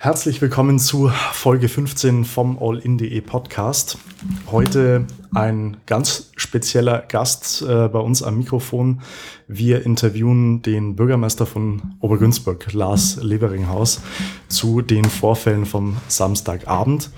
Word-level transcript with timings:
Herzlich 0.00 0.40
willkommen 0.40 0.78
zu 0.78 1.10
Folge 1.32 1.68
15 1.68 2.24
vom 2.24 2.56
All-in.de 2.62 3.20
Podcast. 3.20 3.98
Heute 4.48 5.08
ein 5.34 5.78
ganz 5.86 6.30
spezieller 6.36 7.00
Gast 7.00 7.62
äh, 7.62 7.88
bei 7.88 7.98
uns 7.98 8.22
am 8.22 8.38
Mikrofon. 8.38 9.02
Wir 9.48 9.84
interviewen 9.84 10.62
den 10.62 10.94
Bürgermeister 10.94 11.46
von 11.46 11.96
Obergünzburg, 11.98 12.72
Lars 12.72 13.16
Leveringhaus, 13.20 14.00
zu 14.46 14.82
den 14.82 15.04
Vorfällen 15.04 15.66
vom 15.66 15.96
Samstagabend. 16.06 17.10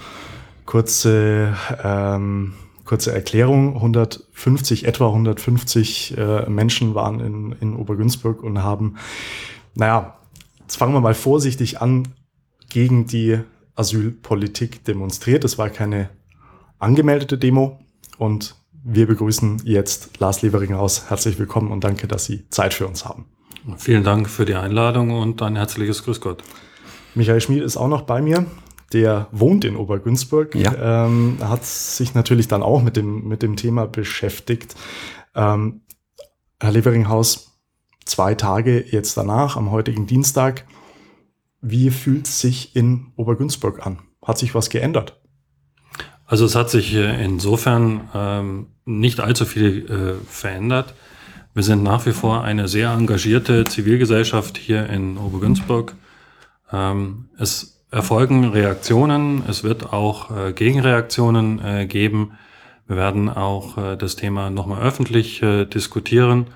Kurze, 0.65 1.55
ähm, 1.85 2.55
kurze 2.87 3.13
Erklärung. 3.13 3.75
150, 3.75 4.87
etwa 4.87 5.09
150 5.09 6.17
äh, 6.17 6.49
Menschen 6.49 6.95
waren 6.95 7.21
in, 7.21 7.53
in 7.61 7.77
Obergünzburg 7.77 8.43
und 8.43 8.63
haben, 8.63 8.97
naja, 9.75 10.17
jetzt 10.63 10.77
fangen 10.77 10.95
wir 10.95 11.03
mal 11.03 11.13
vorsichtig 11.13 11.83
an, 11.83 12.09
gegen 12.71 13.07
die 13.07 13.41
Asylpolitik 13.75 14.85
demonstriert. 14.85 15.45
Es 15.45 15.59
war 15.59 15.69
keine 15.69 16.09
angemeldete 16.79 17.37
Demo 17.37 17.79
und 18.17 18.57
wir 18.83 19.07
begrüßen 19.07 19.63
jetzt 19.65 20.19
Lars 20.19 20.41
Levering 20.41 20.73
aus. 20.73 21.11
Herzlich 21.11 21.39
willkommen 21.39 21.71
und 21.71 21.85
danke, 21.85 22.09
dass 22.09 22.25
Sie 22.25 22.49
Zeit 22.49 22.73
für 22.73 22.87
uns 22.87 23.05
haben. 23.05 23.27
Vielen 23.77 24.05
Dank 24.05 24.31
für 24.31 24.47
die 24.47 24.55
Einladung 24.55 25.11
und 25.11 25.43
ein 25.43 25.57
herzliches 25.57 26.05
Grüß 26.05 26.21
Gott. 26.23 26.43
Michael 27.15 27.41
Schmid 27.41 27.63
ist 27.63 27.77
auch 27.77 27.89
noch 27.89 28.03
bei 28.03 28.23
mir. 28.23 28.47
Der 28.93 29.29
wohnt 29.31 29.65
in 29.65 29.77
Obergünzburg, 29.77 30.55
ja. 30.57 31.07
ähm, 31.07 31.39
hat 31.41 31.65
sich 31.65 32.15
natürlich 32.15 32.49
dann 32.49 32.63
auch 32.63 32.83
mit 32.83 32.97
dem, 32.97 33.29
mit 33.29 33.43
dem 33.43 33.55
Thema 33.55 33.87
beschäftigt. 33.87 34.75
Ähm, 35.35 35.83
Herr 36.59 36.73
Leveringhaus, 36.73 37.61
zwei 38.05 38.35
Tage 38.35 38.85
jetzt 38.91 39.17
danach, 39.17 39.57
am 39.57 39.71
heutigen 39.71 40.07
Dienstag, 40.09 40.65
wie 41.61 41.91
fühlt 41.91 42.27
es 42.27 42.41
sich 42.41 42.75
in 42.77 43.13
Obergünzburg 43.17 43.87
an? 43.87 43.99
Hat 44.25 44.39
sich 44.39 44.55
was 44.55 44.71
geändert? 44.71 45.21
Also 46.27 46.45
es 46.45 46.55
hat 46.55 46.71
sich 46.71 46.95
äh, 46.95 47.25
insofern 47.25 48.09
ähm, 48.15 48.67
nicht 48.85 49.21
allzu 49.21 49.45
viel 49.45 49.91
äh, 49.91 50.25
verändert. 50.27 50.95
Wir 51.55 51.65
sind 51.65 51.83
nach 51.83 52.07
wie 52.07 52.13
vor 52.13 52.45
eine 52.45 52.69
sehr 52.69 52.91
engagierte 52.93 53.65
Zivilgesellschaft 53.65 54.57
hier 54.57 54.89
in 54.89 55.19
Obergünzburg. 55.19 55.97
Ähm, 56.73 57.29
es 57.37 57.85
erfolgen 57.91 58.45
Reaktionen, 58.45 59.43
es 59.49 59.65
wird 59.65 59.93
auch 59.93 60.31
äh, 60.31 60.53
Gegenreaktionen 60.53 61.61
äh, 61.65 61.87
geben. 61.87 62.39
Wir 62.87 62.97
werden 62.97 63.29
auch 63.29 63.77
äh, 63.77 63.97
das 63.97 64.15
Thema 64.15 64.51
nochmal 64.51 64.83
öffentlich 64.83 65.43
äh, 65.43 65.65
diskutieren 65.65 66.47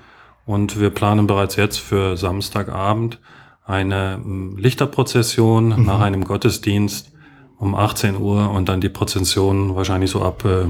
und 0.45 0.79
wir 0.79 0.89
planen 0.89 1.27
bereits 1.27 1.57
jetzt 1.57 1.79
für 1.79 2.15
Samstagabend 2.15 3.19
eine 3.65 4.15
hm, 4.23 4.57
Lichterprozession 4.57 5.79
mhm. 5.79 5.85
nach 5.85 5.99
einem 5.99 6.23
Gottesdienst 6.23 7.11
um 7.57 7.73
18 7.73 8.17
Uhr 8.17 8.51
und 8.51 8.69
dann 8.69 8.81
die 8.81 8.89
Prozession 8.89 9.75
wahrscheinlich 9.75 10.11
so 10.11 10.21
ab 10.21 10.45
äh, 10.45 10.65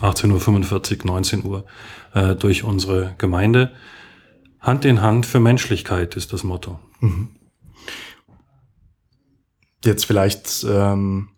18.45 0.00 1.00
Uhr, 1.00 1.06
19 1.06 1.44
Uhr 1.44 1.64
äh, 2.14 2.34
durch 2.34 2.64
unsere 2.64 3.14
Gemeinde. 3.18 3.72
Hand 4.60 4.84
in 4.84 5.02
Hand 5.02 5.26
für 5.26 5.40
Menschlichkeit 5.40 6.16
ist 6.16 6.32
das 6.32 6.42
Motto. 6.44 6.78
Mhm. 7.00 7.28
Jetzt 9.84 10.06
vielleicht 10.06 10.64
ähm, 10.68 11.28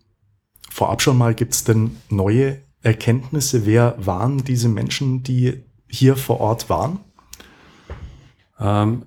vorab 0.71 1.03
schon 1.03 1.17
mal, 1.19 1.35
gibt 1.35 1.55
es 1.55 1.65
denn 1.65 1.97
neue 2.11 2.63
Erkenntnisse? 2.83 3.65
Wer 3.67 3.97
waren 3.99 4.45
diese 4.45 4.69
Menschen, 4.69 5.23
die 5.23 5.65
hier 5.89 6.17
vor 6.17 6.41
Ort 6.41 6.69
waren? 6.69 7.01
Ähm, 8.61 9.07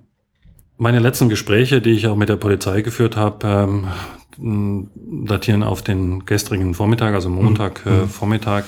meine 0.78 1.00
letzten 1.00 1.28
Gespräche, 1.28 1.82
die 1.82 1.90
ich 1.90 2.06
auch 2.06 2.16
mit 2.16 2.28
der 2.28 2.36
Polizei 2.36 2.80
geführt 2.80 3.16
habe, 3.16 3.86
ähm, 4.38 4.88
datieren 5.26 5.64
auf 5.64 5.82
den 5.82 6.24
gestrigen 6.24 6.74
Vormittag, 6.74 7.12
also 7.14 7.28
Montag 7.28 7.84
mhm. 7.84 7.92
äh. 7.92 8.06
Vormittag. 8.06 8.64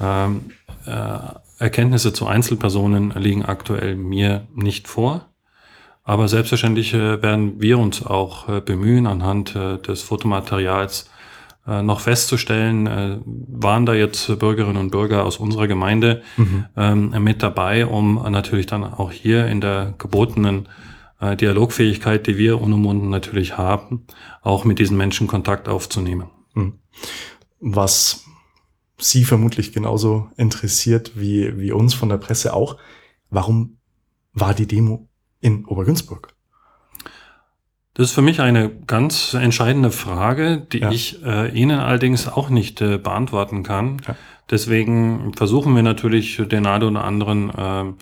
Ähm, 0.00 0.50
äh, 0.86 1.18
Erkenntnisse 1.58 2.12
zu 2.12 2.26
Einzelpersonen 2.26 3.10
liegen 3.10 3.44
aktuell 3.44 3.96
mir 3.96 4.46
nicht 4.54 4.88
vor. 4.88 5.26
Aber 6.04 6.26
selbstverständlich 6.28 6.94
äh, 6.94 7.20
werden 7.20 7.60
wir 7.60 7.78
uns 7.78 8.04
auch 8.04 8.48
äh, 8.48 8.60
bemühen, 8.62 9.06
anhand 9.06 9.54
äh, 9.54 9.76
des 9.76 10.00
Fotomaterials 10.00 11.10
äh, 11.66 11.82
noch 11.82 12.00
festzustellen, 12.00 13.22
waren 13.48 13.84
da 13.84 13.92
jetzt 13.92 14.38
Bürgerinnen 14.38 14.78
und 14.78 14.90
Bürger 14.90 15.24
aus 15.24 15.36
unserer 15.36 15.68
Gemeinde 15.68 16.22
mhm. 16.38 16.64
ähm, 16.76 17.22
mit 17.22 17.42
dabei, 17.42 17.84
um 17.84 18.14
natürlich 18.30 18.64
dann 18.64 18.84
auch 18.84 19.12
hier 19.12 19.46
in 19.48 19.60
der 19.60 19.92
gebotenen 19.98 20.68
äh, 21.20 21.36
Dialogfähigkeit, 21.36 22.26
die 22.26 22.38
wir 22.38 22.60
unumwunden 22.60 23.10
natürlich 23.10 23.56
haben, 23.56 24.06
auch 24.42 24.64
mit 24.64 24.78
diesen 24.78 24.96
Menschen 24.96 25.26
Kontakt 25.26 25.68
aufzunehmen. 25.68 26.30
Hm. 26.54 26.78
Was 27.60 28.24
Sie 29.00 29.24
vermutlich 29.24 29.72
genauso 29.72 30.28
interessiert 30.36 31.12
wie, 31.14 31.56
wie 31.58 31.70
uns 31.70 31.94
von 31.94 32.08
der 32.08 32.16
Presse 32.16 32.52
auch, 32.52 32.76
warum 33.30 33.78
war 34.32 34.54
die 34.54 34.66
Demo 34.66 35.08
in 35.40 35.64
Obergünzburg? 35.66 36.34
Das 37.94 38.10
ist 38.10 38.14
für 38.14 38.22
mich 38.22 38.40
eine 38.40 38.70
ganz 38.86 39.34
entscheidende 39.34 39.90
Frage, 39.90 40.66
die 40.72 40.78
ja. 40.78 40.90
ich 40.90 41.24
äh, 41.24 41.48
Ihnen 41.50 41.80
allerdings 41.80 42.28
auch 42.28 42.48
nicht 42.48 42.80
äh, 42.80 42.96
beantworten 42.98 43.64
kann. 43.64 44.00
Ja. 44.06 44.16
Deswegen 44.50 45.32
versuchen 45.34 45.74
wir 45.74 45.82
natürlich 45.82 46.36
den 46.36 46.66
einen 46.66 46.84
oder 46.84 47.04
anderen 47.04 47.50
äh, 47.50 47.92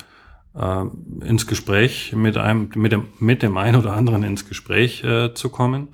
äh, 0.58 0.84
ins 1.26 1.46
Gespräch 1.46 2.12
mit 2.14 2.36
einem, 2.36 2.70
mit 2.74 2.92
dem, 2.92 3.08
mit 3.18 3.42
dem 3.42 3.56
einen 3.56 3.76
oder 3.76 3.92
anderen 3.92 4.22
ins 4.22 4.48
Gespräch 4.48 5.04
äh, 5.04 5.34
zu 5.34 5.48
kommen, 5.48 5.88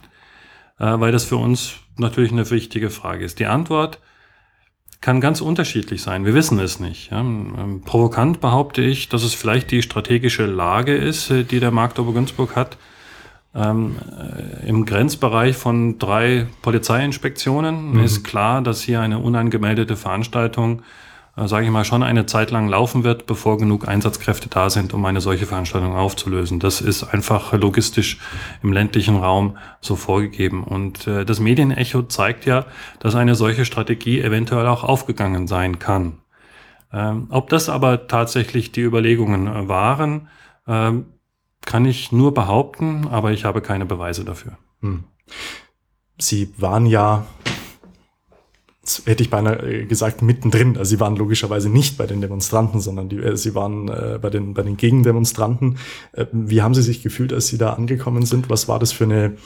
äh, 0.79 0.85
weil 0.99 1.13
das 1.13 1.25
für 1.25 1.37
uns 1.37 1.75
natürlich 1.99 2.33
eine 2.33 2.49
wichtige 2.51 2.91
Frage 2.91 3.25
ist. 3.25 3.39
Die 3.39 3.47
Antwort 3.47 3.99
kann 5.01 5.21
ganz 5.21 5.41
unterschiedlich 5.41 6.01
sein. 6.01 6.25
Wir 6.25 6.33
wissen 6.33 6.59
es 6.61 6.81
nicht. 6.81 7.11
Ja. 7.11 7.21
Ähm, 7.21 7.83
provokant 7.85 8.41
behaupte 8.41 8.83
ich, 8.83 9.09
dass 9.09 9.25
es 9.25 9.35
vielleicht 9.35 9.71
die 9.73 9.83
strategische 9.83 10.47
Lage 10.47 10.95
ist, 10.95 11.31
äh, 11.31 11.45
die 11.45 11.61
der 11.61 11.73
Markt 11.73 11.99
Obergünzburg 11.99 12.57
hat. 12.57 12.79
Ähm, 13.55 13.97
äh, 14.17 14.67
Im 14.69 14.87
Grenzbereich 14.87 15.57
von 15.57 15.99
drei 15.99 16.47
Polizeiinspektionen 16.63 17.95
mhm. 17.95 18.05
ist 18.05 18.23
klar, 18.23 18.63
dass 18.63 18.81
hier 18.81 19.01
eine 19.01 19.19
unangemeldete 19.19 19.97
Veranstaltung 19.97 20.83
äh, 21.37 21.49
sage 21.49 21.65
ich 21.65 21.73
mal, 21.73 21.85
schon 21.85 22.03
eine 22.03 22.27
Zeit 22.27 22.51
lang 22.51 22.69
laufen 22.69 23.05
wird, 23.05 23.27
bevor 23.27 23.59
genug 23.59 23.89
Einsatzkräfte 23.89 24.49
da 24.49 24.71
sind, 24.71 24.93
um 24.93 25.05
eine 25.05 25.21
solche 25.21 25.47
Veranstaltung 25.47 25.95
aufzulösen. 25.95 26.61
Das 26.61 26.81
ist 26.81 27.05
einfach 27.05 27.53
logistisch 27.53 28.19
im 28.63 28.73
ländlichen 28.73 29.17
Raum 29.17 29.57
so 29.81 29.97
vorgegeben. 29.97 30.65
Und 30.65 31.07
äh, 31.07 31.25
das 31.25 31.41
Medienecho 31.41 32.03
zeigt 32.03 32.45
ja, 32.45 32.67
dass 33.01 33.15
eine 33.15 33.35
solche 33.35 33.65
Strategie 33.65 34.21
eventuell 34.21 34.67
auch 34.67 34.85
aufgegangen 34.85 35.47
sein 35.47 35.79
kann. 35.79 36.19
Ähm, 36.93 37.27
ob 37.31 37.49
das 37.49 37.69
aber 37.69 38.07
tatsächlich 38.07 38.73
die 38.73 38.83
Überlegungen 38.83 39.47
äh, 39.47 39.69
waren, 39.69 40.29
ähm, 40.67 41.07
kann 41.65 41.87
ich 41.87 42.13
nur 42.13 42.35
behaupten, 42.35 43.09
aber 43.09 43.33
ich 43.33 43.45
habe 43.45 43.63
keine 43.63 43.87
Beweise 43.87 44.25
dafür. 44.25 44.59
Hm. 44.81 45.05
Sie 46.19 46.53
waren 46.59 46.87
ja 46.87 47.25
hätte 49.05 49.23
ich 49.23 49.31
beinahe 49.31 49.87
gesagt, 49.87 50.23
mittendrin. 50.23 50.77
Also 50.77 50.91
sie 50.91 51.01
waren 51.01 51.15
logischerweise 51.15 51.69
nicht 51.69 51.97
bei 51.97 52.07
den 52.07 52.21
Demonstranten, 52.21 52.81
sondern 52.81 53.09
die, 53.09 53.19
äh, 53.19 53.37
sie 53.37 53.55
waren 53.55 53.89
äh, 53.89 54.19
bei, 54.21 54.29
den, 54.29 54.55
bei 54.55 54.63
den 54.63 54.77
Gegendemonstranten. 54.77 55.79
Äh, 56.13 56.27
wie 56.33 56.63
haben 56.63 56.75
Sie 56.75 56.83
sich 56.83 57.03
gefühlt, 57.03 57.33
als 57.33 57.47
Sie 57.47 57.59
da 57.59 57.75
angekommen 57.75 58.27
sind? 58.27 58.51
Was 58.51 58.67
war 58.67 58.79
das 58.79 58.91
für 58.91 59.05
eine, 59.05 59.37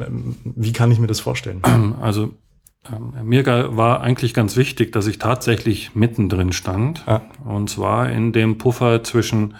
ähm, 0.00 0.36
wie 0.44 0.72
kann 0.72 0.90
ich 0.90 0.98
mir 0.98 1.06
das 1.06 1.20
vorstellen? 1.20 1.62
Also 2.00 2.30
ähm, 2.90 3.28
mir 3.28 3.46
war 3.46 4.00
eigentlich 4.00 4.34
ganz 4.34 4.56
wichtig, 4.56 4.92
dass 4.92 5.06
ich 5.06 5.18
tatsächlich 5.18 5.94
mittendrin 5.94 6.52
stand. 6.52 7.06
Ah. 7.06 7.20
Und 7.44 7.70
zwar 7.70 8.10
in 8.10 8.32
dem 8.32 8.58
Puffer 8.58 9.04
zwischen 9.04 9.54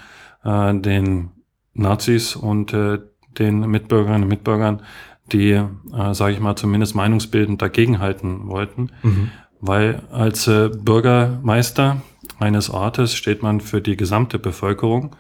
äh, 0.44 0.75
den 0.75 1.31
Nazis 1.75 2.34
und 2.34 2.72
äh, 2.72 2.98
den 3.38 3.60
Mitbürgerinnen 3.60 4.25
und 4.25 4.28
Mitbürgern, 4.28 4.82
die, 5.26 5.52
äh, 5.52 6.14
sage 6.14 6.34
ich 6.34 6.40
mal, 6.40 6.56
zumindest 6.56 6.94
meinungsbildend 6.94 7.62
dagegenhalten 7.62 8.48
wollten. 8.48 8.90
Mhm. 9.02 9.30
Weil 9.60 10.02
als 10.10 10.48
äh, 10.48 10.69
Bürgermeister 10.69 12.02
eines 12.38 12.70
Ortes 12.70 13.14
steht 13.14 13.42
man 13.42 13.60
für 13.60 13.80
die 13.80 13.96
gesamte 13.96 14.38
Bevölkerung 14.38 15.14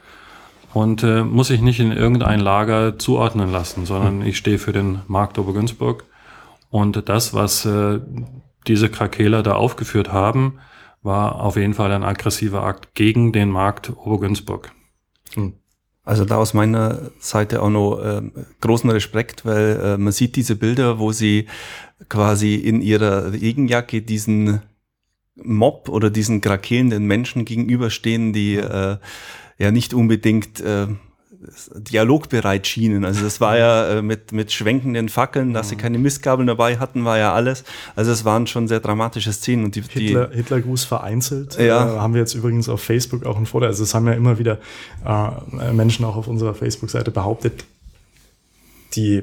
und 0.74 1.02
äh, 1.02 1.22
muss 1.22 1.48
sich 1.48 1.60
nicht 1.60 1.80
in 1.80 1.92
irgendein 1.92 2.40
Lager 2.40 2.98
zuordnen 2.98 3.52
lassen, 3.52 3.86
sondern 3.86 4.18
mhm. 4.18 4.26
ich 4.26 4.36
stehe 4.38 4.58
für 4.58 4.72
den 4.72 5.00
Markt 5.06 5.38
Obergünzburg. 5.38 6.04
Und 6.70 7.08
das, 7.08 7.34
was 7.34 7.64
äh, 7.66 8.00
diese 8.66 8.88
Krakeler 8.88 9.42
da 9.42 9.54
aufgeführt 9.54 10.12
haben, 10.12 10.58
war 11.02 11.40
auf 11.40 11.56
jeden 11.56 11.74
Fall 11.74 11.92
ein 11.92 12.04
aggressiver 12.04 12.62
Akt 12.62 12.94
gegen 12.94 13.32
den 13.32 13.50
Markt 13.50 13.92
Obergünzburg. 13.96 14.72
Mhm. 15.36 15.54
Also 16.04 16.24
da 16.24 16.36
aus 16.36 16.52
meiner 16.52 17.12
Seite 17.20 17.62
auch 17.62 17.70
noch 17.70 18.00
äh, 18.00 18.22
großen 18.60 18.90
Respekt, 18.90 19.44
weil 19.44 19.80
äh, 19.80 19.96
man 19.98 20.12
sieht 20.12 20.34
diese 20.34 20.56
Bilder, 20.56 20.98
wo 20.98 21.12
sie 21.12 21.46
quasi 22.08 22.56
in 22.56 22.82
ihrer 22.82 23.32
Regenjacke 23.32 24.02
diesen 24.02 24.62
Mob 25.36 25.88
oder 25.88 26.10
diesen 26.10 26.40
krakelnden 26.40 27.06
Menschen 27.06 27.44
gegenüberstehen, 27.44 28.32
die 28.32 28.56
äh, 28.56 28.98
ja 29.58 29.70
nicht 29.70 29.94
unbedingt 29.94 30.60
äh, 30.60 30.88
dialogbereit 31.74 32.66
schienen. 32.66 33.04
Also 33.04 33.22
das 33.22 33.40
war 33.40 33.58
ja 33.58 33.88
äh, 33.88 34.02
mit, 34.02 34.32
mit 34.32 34.52
schwenkenden 34.52 35.08
Fackeln, 35.08 35.52
dass 35.52 35.68
sie 35.68 35.76
keine 35.76 35.98
Mistgabeln 35.98 36.46
dabei 36.46 36.78
hatten, 36.78 37.04
war 37.04 37.18
ja 37.18 37.32
alles. 37.32 37.64
Also 37.96 38.12
es 38.12 38.24
waren 38.24 38.46
schon 38.46 38.68
sehr 38.68 38.80
dramatische 38.80 39.32
Szenen. 39.32 39.64
Und 39.64 39.74
die, 39.74 39.82
Hitler, 39.82 40.28
die, 40.28 40.36
Hitlergruß 40.36 40.84
vereinzelt. 40.84 41.58
Ja. 41.58 41.96
Äh, 41.96 41.98
haben 41.98 42.14
wir 42.14 42.20
jetzt 42.20 42.34
übrigens 42.34 42.68
auf 42.68 42.82
Facebook 42.82 43.26
auch 43.26 43.36
ein 43.36 43.46
Foto. 43.46 43.66
Also 43.66 43.82
es 43.82 43.94
haben 43.94 44.06
ja 44.06 44.12
immer 44.12 44.38
wieder 44.38 44.58
äh, 45.04 45.72
Menschen 45.72 46.04
auch 46.04 46.16
auf 46.16 46.28
unserer 46.28 46.54
Facebook-Seite 46.54 47.10
behauptet, 47.10 47.64
die 48.94 49.22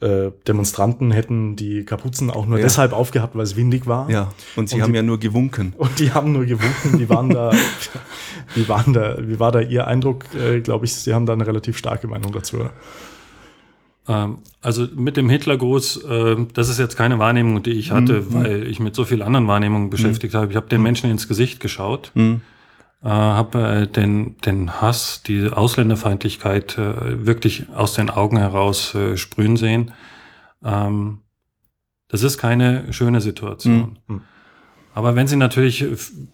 äh, 0.00 0.32
Demonstranten 0.46 1.10
hätten 1.10 1.56
die 1.56 1.84
Kapuzen 1.84 2.30
auch 2.30 2.46
nur 2.46 2.58
ja. 2.58 2.64
deshalb 2.64 2.92
aufgehabt, 2.92 3.34
weil 3.36 3.42
es 3.44 3.56
windig 3.56 3.86
war. 3.86 4.10
Ja, 4.10 4.32
und 4.56 4.68
sie 4.68 4.76
und 4.76 4.82
haben 4.82 4.92
die, 4.92 4.96
ja 4.96 5.02
nur 5.02 5.18
gewunken. 5.18 5.74
Und 5.78 5.98
die 5.98 6.12
haben 6.12 6.32
nur 6.32 6.44
gewunken. 6.44 6.98
Wie 6.98 7.08
waren 7.08 7.30
da, 7.30 7.52
wie 8.54 8.68
waren 8.68 8.92
da, 8.92 9.16
wie 9.20 9.38
war 9.38 9.52
da 9.52 9.60
Ihr 9.60 9.86
Eindruck? 9.86 10.24
Äh, 10.34 10.60
Glaube 10.60 10.84
ich, 10.86 10.94
Sie 10.94 11.14
haben 11.14 11.26
da 11.26 11.32
eine 11.32 11.46
relativ 11.46 11.76
starke 11.76 12.06
Meinung 12.06 12.32
dazu, 12.32 12.56
oder? 12.56 12.70
Ähm, 14.08 14.38
also 14.60 14.86
mit 14.94 15.16
dem 15.16 15.28
Hitlergruß, 15.30 16.04
äh, 16.04 16.36
das 16.52 16.68
ist 16.68 16.78
jetzt 16.78 16.96
keine 16.96 17.18
Wahrnehmung, 17.18 17.62
die 17.62 17.72
ich 17.72 17.90
hatte, 17.90 18.20
mhm. 18.20 18.34
weil 18.34 18.66
ich 18.66 18.80
mit 18.80 18.94
so 18.94 19.04
vielen 19.04 19.22
anderen 19.22 19.46
Wahrnehmungen 19.46 19.90
beschäftigt 19.90 20.34
mhm. 20.34 20.38
habe. 20.38 20.50
Ich 20.50 20.56
habe 20.56 20.68
den 20.68 20.82
Menschen 20.82 21.10
ins 21.10 21.28
Gesicht 21.28 21.60
geschaut. 21.60 22.10
Mhm 22.14 22.40
äh, 23.04 23.08
habe 23.08 23.82
äh, 23.82 23.86
den, 23.86 24.38
den 24.38 24.80
Hass, 24.80 25.22
die 25.22 25.50
Ausländerfeindlichkeit 25.50 26.78
äh, 26.78 27.26
wirklich 27.26 27.66
aus 27.74 27.92
den 27.92 28.08
Augen 28.08 28.38
heraus 28.38 28.94
äh, 28.94 29.18
sprühen 29.18 29.58
sehen. 29.58 29.92
Ähm, 30.64 31.20
das 32.08 32.22
ist 32.22 32.38
keine 32.38 32.92
schöne 32.92 33.20
Situation. 33.20 33.98
Mhm. 34.06 34.22
Aber 34.94 35.16
wenn 35.16 35.26
Sie 35.26 35.36
natürlich 35.36 35.84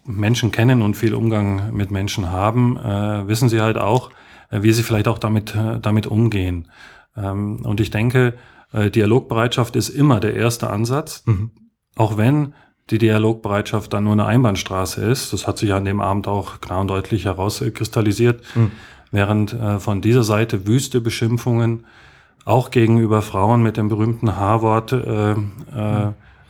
Menschen 0.05 0.53
kennen 0.53 0.83
und 0.83 0.95
viel 0.95 1.15
Umgang 1.15 1.75
mit 1.75 1.91
Menschen 1.91 2.31
haben, 2.31 2.77
äh, 2.77 3.27
wissen 3.27 3.49
Sie 3.49 3.61
halt 3.61 3.79
auch, 3.79 4.11
äh, 4.51 4.63
wie 4.63 4.73
Sie 4.73 4.83
vielleicht 4.83 5.09
auch 5.09 5.19
damit, 5.19 5.55
äh, 5.57 5.81
damit 5.81 6.07
umgehen. 6.07 6.69
Ähm, 7.17 7.65
und 7.65 7.81
ich 7.81 7.91
denke, 7.91 8.35
äh, 8.73 8.91
Dialogbereitschaft 8.91 9.75
ist 9.75 9.89
immer 9.89 10.21
der 10.21 10.35
erste 10.35 10.71
Ansatz, 10.71 11.25
mhm. 11.27 11.51
auch 11.97 12.17
wenn 12.17 12.55
die 12.91 12.99
Dialogbereitschaft 12.99 13.93
dann 13.93 14.05
nur 14.05 14.15
eine 14.15 14.27
Einbahnstraße 14.27 15.05
ist. 15.05 15.33
Das 15.33 15.47
hat 15.47 15.59
sich 15.59 15.73
an 15.73 15.85
dem 15.85 16.01
Abend 16.01 16.27
auch 16.27 16.61
klar 16.61 16.81
und 16.81 16.89
deutlich 16.89 17.25
herauskristallisiert, 17.25 18.43
mhm. 18.55 18.73
während 19.11 19.53
äh, 19.53 19.79
von 19.79 20.01
dieser 20.01 20.25
Seite 20.25 20.67
wüste 20.67 21.01
Beschimpfungen 21.01 21.85
auch 22.45 22.71
gegenüber 22.71 23.23
Frauen 23.23 23.63
mit 23.63 23.77
dem 23.77 23.89
berühmten 23.89 24.37
H-Wort 24.37 24.93
äh, 24.93 25.33
äh, 25.33 25.37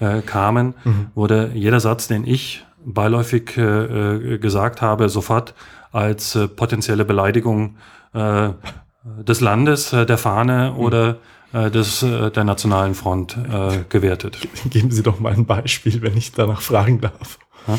äh, 0.00 0.22
kamen, 0.22 0.74
mhm. 0.84 1.06
wurde 1.14 1.50
jeder 1.54 1.80
Satz, 1.80 2.08
den 2.08 2.26
ich 2.26 2.64
beiläufig 2.84 3.56
äh, 3.56 4.34
äh 4.34 4.38
gesagt 4.38 4.80
habe, 4.80 5.08
sofort 5.08 5.54
als 5.92 6.38
potenzielle 6.54 7.04
Beleidigung 7.04 7.76
des 8.14 9.40
Landes, 9.40 9.90
der 9.90 10.18
Fahne 10.18 10.72
mhm. 10.72 10.78
oder 10.78 11.16
äh, 11.52 11.70
des, 11.70 12.02
äh, 12.02 12.30
der 12.30 12.44
Nationalen 12.44 12.94
Front 12.94 13.36
äh, 13.36 13.84
gewertet. 13.88 14.38
Geben 14.70 14.90
Sie 14.90 15.02
doch 15.02 15.20
mal 15.20 15.32
ein 15.32 15.46
Beispiel, 15.46 16.02
wenn 16.02 16.16
ich 16.16 16.32
danach 16.32 16.60
fragen 16.60 17.00
darf. 17.00 17.38
Ja? 17.66 17.78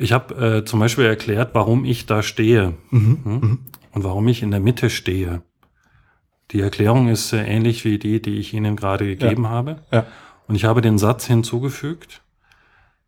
Ich 0.00 0.12
habe 0.12 0.58
äh, 0.58 0.64
zum 0.64 0.80
Beispiel 0.80 1.04
erklärt, 1.04 1.50
warum 1.54 1.84
ich 1.84 2.06
da 2.06 2.22
stehe 2.22 2.74
mhm, 2.90 3.18
hm? 3.24 3.32
Mhm. 3.32 3.58
und 3.92 4.04
warum 4.04 4.28
ich 4.28 4.42
in 4.42 4.50
der 4.50 4.60
Mitte 4.60 4.90
stehe. 4.90 5.42
Die 6.52 6.60
Erklärung 6.60 7.08
ist 7.08 7.32
äh, 7.32 7.44
ähnlich 7.44 7.84
wie 7.84 7.98
die, 7.98 8.22
die 8.22 8.38
ich 8.38 8.54
Ihnen 8.54 8.76
gerade 8.76 9.04
gegeben 9.04 9.44
ja. 9.44 9.50
habe. 9.50 9.82
Ja. 9.92 10.06
Und 10.46 10.54
ich 10.54 10.64
habe 10.64 10.80
den 10.80 10.98
Satz 10.98 11.26
hinzugefügt, 11.26 12.22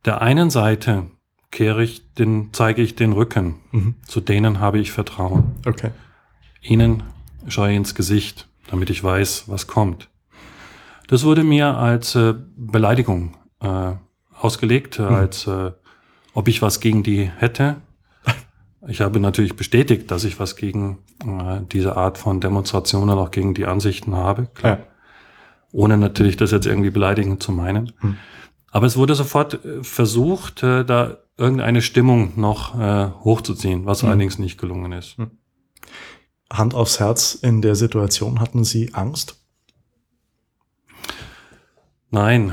der 0.04 0.20
einen 0.20 0.50
Seite 0.50 1.06
kehre 1.50 1.82
ich 1.82 2.12
den, 2.14 2.50
zeige 2.52 2.82
ich 2.82 2.96
den 2.96 3.12
Rücken. 3.12 3.56
Mhm. 3.72 3.94
Zu 4.06 4.20
denen 4.20 4.60
habe 4.60 4.78
ich 4.78 4.92
Vertrauen. 4.92 5.52
Okay. 5.66 5.90
Ihnen 6.62 7.02
schaue 7.48 7.70
ich 7.70 7.76
ins 7.76 7.94
Gesicht, 7.94 8.48
damit 8.70 8.90
ich 8.90 9.02
weiß, 9.02 9.44
was 9.46 9.66
kommt. 9.66 10.08
Das 11.08 11.24
wurde 11.24 11.42
mir 11.42 11.76
als 11.76 12.14
äh, 12.14 12.34
Beleidigung 12.56 13.36
äh, 13.60 13.92
ausgelegt, 14.38 14.98
mhm. 14.98 15.06
als 15.06 15.46
äh, 15.46 15.72
ob 16.34 16.48
ich 16.48 16.62
was 16.62 16.80
gegen 16.80 17.02
die 17.02 17.24
hätte. 17.24 17.76
Ich 18.88 19.00
habe 19.00 19.20
natürlich 19.20 19.56
bestätigt, 19.56 20.10
dass 20.10 20.24
ich 20.24 20.40
was 20.40 20.56
gegen 20.56 20.98
äh, 21.24 21.60
diese 21.70 21.96
Art 21.96 22.16
von 22.16 22.40
Demonstrationen, 22.40 23.18
auch 23.18 23.30
gegen 23.30 23.54
die 23.54 23.66
Ansichten 23.66 24.14
habe. 24.14 24.46
Klar. 24.54 24.78
Ja. 24.78 24.84
Ohne 25.72 25.98
natürlich 25.98 26.36
das 26.36 26.50
jetzt 26.50 26.66
irgendwie 26.66 26.90
beleidigend 26.90 27.42
zu 27.42 27.52
meinen. 27.52 27.92
Mhm. 28.00 28.16
Aber 28.70 28.86
es 28.86 28.96
wurde 28.96 29.14
sofort 29.14 29.64
äh, 29.64 29.82
versucht, 29.82 30.62
äh, 30.62 30.84
da 30.84 31.18
irgendeine 31.36 31.82
Stimmung 31.82 32.32
noch 32.36 32.78
äh, 32.78 33.10
hochzuziehen, 33.24 33.84
was 33.84 34.02
mhm. 34.02 34.08
allerdings 34.08 34.38
nicht 34.38 34.58
gelungen 34.58 34.92
ist. 34.92 35.18
Mhm. 35.18 35.30
Hand 36.52 36.74
aufs 36.74 37.00
Herz, 37.00 37.34
in 37.34 37.62
der 37.62 37.74
Situation 37.74 38.40
hatten 38.40 38.64
Sie 38.64 38.94
Angst? 38.94 39.40
Nein, 42.10 42.52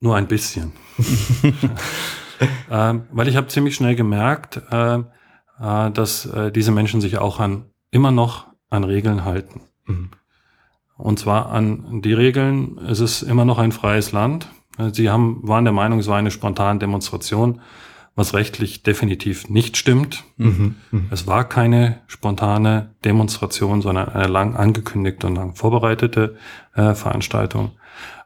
nur 0.00 0.16
ein 0.16 0.28
bisschen. 0.28 0.72
ähm, 2.70 3.06
weil 3.12 3.28
ich 3.28 3.36
habe 3.36 3.48
ziemlich 3.48 3.74
schnell 3.74 3.96
gemerkt, 3.96 4.60
äh, 4.70 4.98
äh, 4.98 5.90
dass 5.90 6.26
äh, 6.26 6.52
diese 6.52 6.72
Menschen 6.72 7.00
sich 7.00 7.18
auch 7.18 7.40
an 7.40 7.66
immer 7.90 8.10
noch 8.10 8.46
an 8.70 8.84
Regeln 8.84 9.24
halten. 9.24 9.62
Mhm. 9.86 10.10
Und 10.96 11.18
zwar 11.18 11.50
an 11.50 12.00
die 12.02 12.14
Regeln, 12.14 12.78
es 12.78 13.00
ist 13.00 13.22
immer 13.22 13.44
noch 13.44 13.58
ein 13.58 13.72
freies 13.72 14.12
Land. 14.12 14.48
Sie 14.92 15.10
haben, 15.10 15.40
waren 15.46 15.64
der 15.64 15.72
Meinung, 15.72 15.98
es 15.98 16.06
war 16.06 16.16
eine 16.16 16.30
spontane 16.30 16.78
Demonstration 16.78 17.60
was 18.16 18.32
rechtlich 18.32 18.82
definitiv 18.82 19.48
nicht 19.50 19.76
stimmt. 19.76 20.24
Mhm, 20.38 20.76
mh. 20.90 21.02
Es 21.10 21.26
war 21.26 21.46
keine 21.48 22.00
spontane 22.06 22.94
Demonstration, 23.04 23.82
sondern 23.82 24.08
eine 24.08 24.26
lang 24.26 24.56
angekündigte 24.56 25.26
und 25.26 25.36
lang 25.36 25.54
vorbereitete 25.54 26.36
äh, 26.74 26.94
Veranstaltung. 26.94 27.72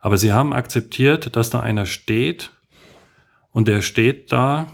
Aber 0.00 0.16
sie 0.16 0.32
haben 0.32 0.52
akzeptiert, 0.52 1.34
dass 1.36 1.50
da 1.50 1.60
einer 1.60 1.86
steht 1.86 2.52
und 3.50 3.66
der 3.66 3.82
steht 3.82 4.32
da 4.32 4.68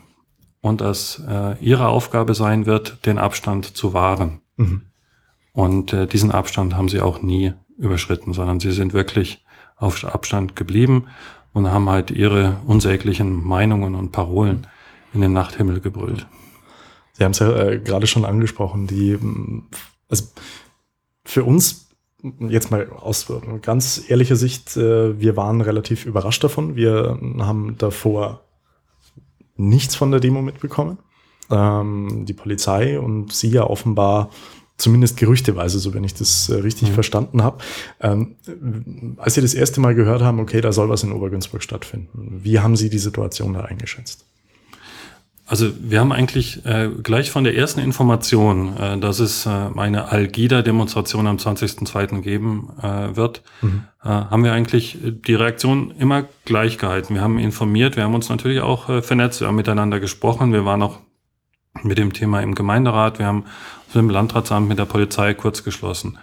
und 0.60 0.82
dass 0.82 1.22
äh, 1.26 1.56
ihre 1.60 1.88
Aufgabe 1.88 2.34
sein 2.34 2.66
wird, 2.66 3.06
den 3.06 3.18
Abstand 3.18 3.76
zu 3.76 3.94
wahren. 3.94 4.42
Mhm. 4.56 4.82
Und 5.52 5.94
äh, 5.94 6.06
diesen 6.06 6.30
Abstand 6.30 6.76
haben 6.76 6.90
sie 6.90 7.00
auch 7.00 7.22
nie 7.22 7.54
überschritten, 7.78 8.34
sondern 8.34 8.60
sie 8.60 8.72
sind 8.72 8.92
wirklich 8.92 9.42
auf 9.76 10.04
Abstand 10.04 10.56
geblieben 10.56 11.06
und 11.54 11.70
haben 11.70 11.88
halt 11.88 12.10
ihre 12.10 12.58
unsäglichen 12.66 13.42
Meinungen 13.42 13.94
und 13.94 14.12
Parolen 14.12 14.66
in 15.14 15.20
den 15.20 15.32
Nachthimmel 15.32 15.80
gebrüllt. 15.80 16.26
Sie 17.12 17.24
haben 17.24 17.32
es 17.32 17.38
ja 17.38 17.56
äh, 17.56 17.78
gerade 17.78 18.06
schon 18.06 18.24
angesprochen, 18.24 18.86
die, 18.86 19.18
also 20.08 20.24
für 21.24 21.44
uns, 21.44 21.88
jetzt 22.40 22.70
mal 22.70 22.88
aus 22.90 23.26
ganz 23.62 24.02
ehrlicher 24.08 24.36
Sicht, 24.36 24.76
äh, 24.76 25.18
wir 25.18 25.36
waren 25.36 25.60
relativ 25.60 26.06
überrascht 26.06 26.44
davon. 26.44 26.76
Wir 26.76 27.18
haben 27.38 27.76
davor 27.78 28.42
nichts 29.56 29.94
von 29.94 30.10
der 30.10 30.20
Demo 30.20 30.42
mitbekommen. 30.42 30.98
Ähm, 31.50 32.24
die 32.26 32.34
Polizei 32.34 32.98
und 32.98 33.32
Sie 33.32 33.50
ja 33.50 33.64
offenbar 33.64 34.30
zumindest 34.76 35.16
gerüchteweise, 35.16 35.78
so 35.78 35.94
wenn 35.94 36.04
ich 36.04 36.14
das 36.14 36.48
äh, 36.48 36.56
richtig 36.56 36.90
mhm. 36.90 36.94
verstanden 36.94 37.42
habe. 37.42 37.58
Ähm, 38.00 38.36
als 39.16 39.34
Sie 39.34 39.40
das 39.40 39.54
erste 39.54 39.80
Mal 39.80 39.94
gehört 39.94 40.22
haben, 40.22 40.40
okay, 40.40 40.60
da 40.60 40.72
soll 40.72 40.88
was 40.88 41.02
in 41.02 41.12
Obergünzburg 41.12 41.62
stattfinden, 41.62 42.40
wie 42.42 42.60
haben 42.60 42.76
Sie 42.76 42.90
die 42.90 42.98
Situation 42.98 43.54
da 43.54 43.62
eingeschätzt? 43.62 44.26
Also 45.48 45.70
wir 45.78 46.00
haben 46.00 46.10
eigentlich 46.10 46.66
äh, 46.66 46.90
gleich 47.02 47.30
von 47.30 47.44
der 47.44 47.56
ersten 47.56 47.78
Information, 47.78 48.76
äh, 48.76 48.98
dass 48.98 49.20
es 49.20 49.46
äh, 49.46 49.50
eine 49.76 50.08
Algida-Demonstration 50.08 51.28
am 51.28 51.36
20.02. 51.36 52.20
geben 52.20 52.70
äh, 52.82 53.14
wird, 53.14 53.42
mhm. 53.62 53.84
äh, 54.02 54.08
haben 54.08 54.42
wir 54.42 54.52
eigentlich 54.52 54.98
die 55.02 55.34
Reaktion 55.36 55.92
immer 55.98 56.24
gleich 56.44 56.78
gehalten. 56.78 57.14
Wir 57.14 57.22
haben 57.22 57.38
informiert, 57.38 57.96
wir 57.96 58.02
haben 58.02 58.14
uns 58.14 58.28
natürlich 58.28 58.60
auch 58.60 58.88
äh, 58.88 59.02
vernetzt, 59.02 59.40
wir 59.40 59.46
haben 59.46 59.54
miteinander 59.54 60.00
gesprochen, 60.00 60.52
wir 60.52 60.64
waren 60.64 60.82
auch 60.82 60.98
mit 61.84 61.96
dem 61.96 62.12
Thema 62.12 62.40
im 62.40 62.56
Gemeinderat, 62.56 63.20
wir 63.20 63.26
haben 63.26 63.44
uns 63.86 63.94
im 63.94 64.10
Landratsamt 64.10 64.68
mit 64.68 64.80
der 64.80 64.84
Polizei 64.86 65.32
kurz 65.34 65.62
geschlossen. 65.62 66.18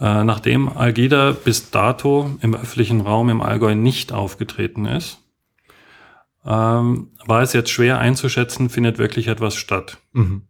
Äh, 0.00 0.24
nachdem 0.24 0.68
Algida 0.68 1.30
bis 1.30 1.70
dato 1.70 2.30
im 2.40 2.56
öffentlichen 2.56 3.02
Raum 3.02 3.28
im 3.28 3.40
Allgäu 3.40 3.76
nicht 3.76 4.12
aufgetreten 4.12 4.84
ist, 4.84 5.21
ähm, 6.44 7.12
war 7.26 7.42
es 7.42 7.52
jetzt 7.52 7.70
schwer 7.70 7.98
einzuschätzen, 7.98 8.68
findet 8.68 8.98
wirklich 8.98 9.28
etwas 9.28 9.54
statt. 9.54 9.98
Mhm. 10.12 10.42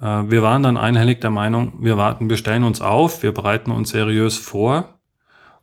Äh, 0.00 0.24
wir 0.30 0.42
waren 0.42 0.62
dann 0.62 0.76
einhellig 0.76 1.20
der 1.20 1.30
Meinung, 1.30 1.74
wir 1.80 1.96
warten, 1.96 2.30
wir 2.30 2.36
stellen 2.36 2.64
uns 2.64 2.80
auf, 2.80 3.22
wir 3.22 3.32
bereiten 3.32 3.70
uns 3.70 3.90
seriös 3.90 4.38
vor. 4.38 4.94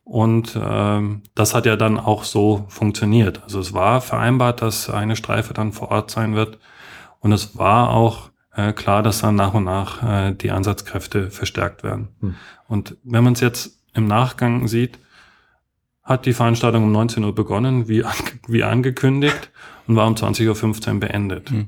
Und 0.04 0.58
ähm, 0.62 1.24
das 1.34 1.56
hat 1.56 1.66
ja 1.66 1.76
dann 1.76 2.00
auch 2.00 2.26
so 2.26 2.66
funktioniert. 2.68 3.42
Also 3.44 3.60
es 3.60 3.74
war 3.74 4.02
vereinbart, 4.02 4.62
dass 4.62 4.88
eine 4.88 5.16
Streife 5.16 5.56
dann 5.56 5.74
vor 5.74 5.90
Ort 5.90 6.12
sein 6.12 6.36
wird. 6.36 6.60
Und 7.20 7.32
es 7.32 7.58
war 7.58 7.90
auch 7.90 8.30
äh, 8.56 8.72
klar, 8.72 9.02
dass 9.02 9.22
dann 9.22 9.34
nach 9.34 9.56
und 9.56 9.64
nach 9.64 10.04
äh, 10.04 10.34
die 10.34 10.52
Ansatzkräfte 10.52 11.32
verstärkt 11.32 11.84
werden. 11.84 12.10
Mhm. 12.20 12.36
Und 12.68 12.98
wenn 13.04 13.24
man 13.24 13.34
es 13.34 13.40
jetzt 13.40 13.82
im 13.96 14.06
Nachgang 14.06 14.68
sieht, 14.68 15.00
hat 16.06 16.28
die 16.28 16.34
Veranstaltung 16.34 16.84
um 16.84 16.92
19 16.92 17.24
Uhr 17.24 17.34
begonnen, 17.34 17.90
wie, 17.90 18.04
wie 18.48 18.64
angekündigt, 18.64 19.52
und 19.88 19.96
war 19.96 20.08
um 20.08 20.14
20.15 20.14 20.94
Uhr 20.94 21.00
beendet. 21.00 21.50
Hm. 21.50 21.68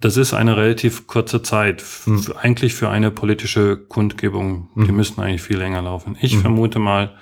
das 0.00 0.16
ist 0.16 0.34
eine 0.34 0.56
relativ 0.56 1.06
kurze 1.06 1.42
Zeit, 1.42 1.82
hm. 2.04 2.24
eigentlich 2.40 2.74
für 2.74 2.88
eine 2.88 3.10
politische 3.10 3.76
Kundgebung. 3.76 4.70
Hm. 4.74 4.86
Die 4.86 4.92
müssten 4.92 5.20
eigentlich 5.20 5.42
viel 5.42 5.58
länger 5.58 5.82
laufen. 5.82 6.16
Ich 6.20 6.34
hm. 6.34 6.40
vermute 6.40 6.78
mal, 6.78 7.14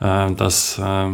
äh, 0.00 0.32
dass 0.32 0.78
äh, 0.78 1.10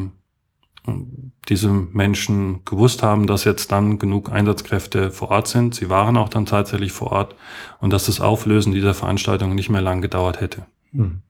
diese 1.49 1.69
Menschen 1.69 2.65
gewusst 2.65 3.03
haben, 3.03 3.27
dass 3.27 3.45
jetzt 3.45 3.73
dann 3.73 3.99
genug 3.99 4.31
Einsatzkräfte 4.31 5.11
vor 5.11 5.31
Ort 5.31 5.49
sind. 5.49 5.75
Sie 5.75 5.89
waren 5.89 6.17
auch 6.17 6.29
dann 6.29 6.47
tatsächlich 6.47 6.93
vor 6.93 7.13
Ort 7.13 7.37
und 7.81 7.93
dass 7.93 8.07
das 8.07 8.21
Auflösen 8.21 8.73
dieser 8.73 8.95
Veranstaltung 8.95 9.55
nicht 9.55 9.71
mehr 9.71 9.83
lang 9.83 10.03
gedauert 10.03 10.41
hätte. 10.41 10.67
Hm. 10.93 11.23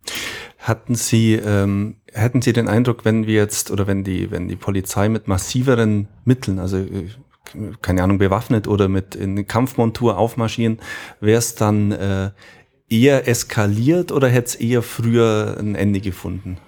Hatten 0.62 0.95
Sie, 0.95 1.35
ähm, 1.35 1.97
hätten 2.12 2.40
Sie 2.40 2.52
den 2.52 2.69
Eindruck, 2.69 3.04
wenn 3.04 3.26
wir 3.26 3.35
jetzt 3.35 3.73
oder 3.73 3.88
wenn 3.88 4.04
die, 4.04 4.31
wenn 4.31 4.47
die 4.47 4.57
Polizei 4.57 5.09
mit 5.09 5.26
massiveren 5.26 6.07
Mitteln, 6.25 6.61
also 6.61 6.76
äh, 6.78 7.09
keine 7.83 8.04
Ahnung, 8.04 8.19
bewaffnet 8.19 8.69
oder 8.69 8.88
mit 8.88 9.16
in 9.16 9.47
Kampfmontur 9.47 10.16
aufmarschieren, 10.16 10.78
wäre 11.21 11.38
es 11.38 11.57
dann 11.57 11.90
äh, 11.90 12.31
eher 12.88 13.26
eskaliert 13.26 14.12
oder 14.12 14.28
hätte 14.28 14.47
es 14.47 14.54
eher 14.54 14.83
früher 14.83 15.57
ein 15.59 15.75
Ende 15.75 16.00
gefunden? 16.00 16.59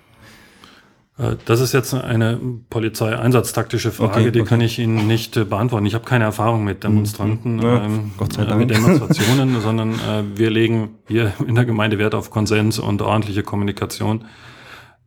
Äh, 1.19 1.37
das 1.45 1.61
ist 1.61 1.73
jetzt 1.73 1.95
eine 1.95 2.39
polizeieinsatztaktische 2.71 3.93
Frage, 3.93 4.21
okay, 4.21 4.31
die 4.31 4.41
okay. 4.41 4.49
kann 4.49 4.61
ich 4.61 4.79
Ihnen 4.79 5.07
nicht 5.07 5.37
äh, 5.37 5.45
beantworten. 5.45 5.87
Ich 5.87 5.95
habe 5.95 6.05
keine 6.05 6.25
Erfahrung 6.25 6.65
mit 6.65 6.85
Demonstranten, 6.85 7.61
ja, 7.61 7.85
ähm, 7.85 8.13
äh, 8.39 8.55
mit 8.55 8.71
Demonstrationen, 8.71 9.61
sondern 9.63 9.95
äh, 9.95 10.23
wir 10.35 10.51
legen 10.51 10.99
hier 11.07 11.33
in 11.47 11.55
der 11.55 11.65
Gemeinde 11.65 11.99
Wert 11.99 12.15
auf 12.15 12.31
Konsens 12.31 12.79
und 12.79 13.03
ordentliche 13.03 13.43
Kommunikation. 13.43 14.25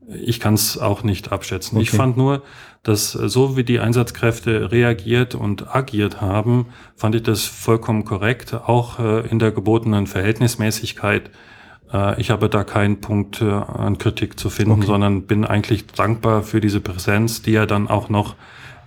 Ich 0.10 0.40
kann 0.40 0.54
es 0.54 0.78
auch 0.78 1.04
nicht 1.04 1.34
abschätzen. 1.34 1.78
Okay. 1.78 1.84
Ich 1.84 1.92
fand 1.92 2.16
nur, 2.16 2.44
dass 2.84 3.12
so 3.12 3.58
wie 3.58 3.66
die 3.66 3.82
Einsatzkräfte 3.82 4.72
reagiert 4.72 5.36
und 5.36 5.76
agiert 5.76 6.22
haben, 6.22 6.68
fand 6.96 7.16
ich 7.16 7.24
das 7.24 7.44
vollkommen 7.44 8.06
korrekt, 8.06 8.54
auch 8.54 9.00
äh, 9.00 9.28
in 9.28 9.40
der 9.40 9.52
gebotenen 9.52 10.08
Verhältnismäßigkeit 10.08 11.28
äh, 11.28 11.32
ich 12.18 12.30
habe 12.32 12.50
da 12.50 12.64
keinen 12.64 13.00
Punkt 13.00 13.42
äh, 13.42 13.50
an 13.50 13.98
Kritik 13.98 14.38
zu 14.40 14.50
finden, 14.50 14.74
okay. 14.74 14.88
sondern 14.88 15.24
bin 15.24 15.46
eigentlich 15.46 15.88
dankbar 15.88 16.44
für 16.44 16.60
diese 16.60 16.82
Präsenz, 16.82 17.42
die 17.42 17.52
ja 17.52 17.66
dann 17.66 17.88
auch 17.88 18.10
noch 18.10 18.36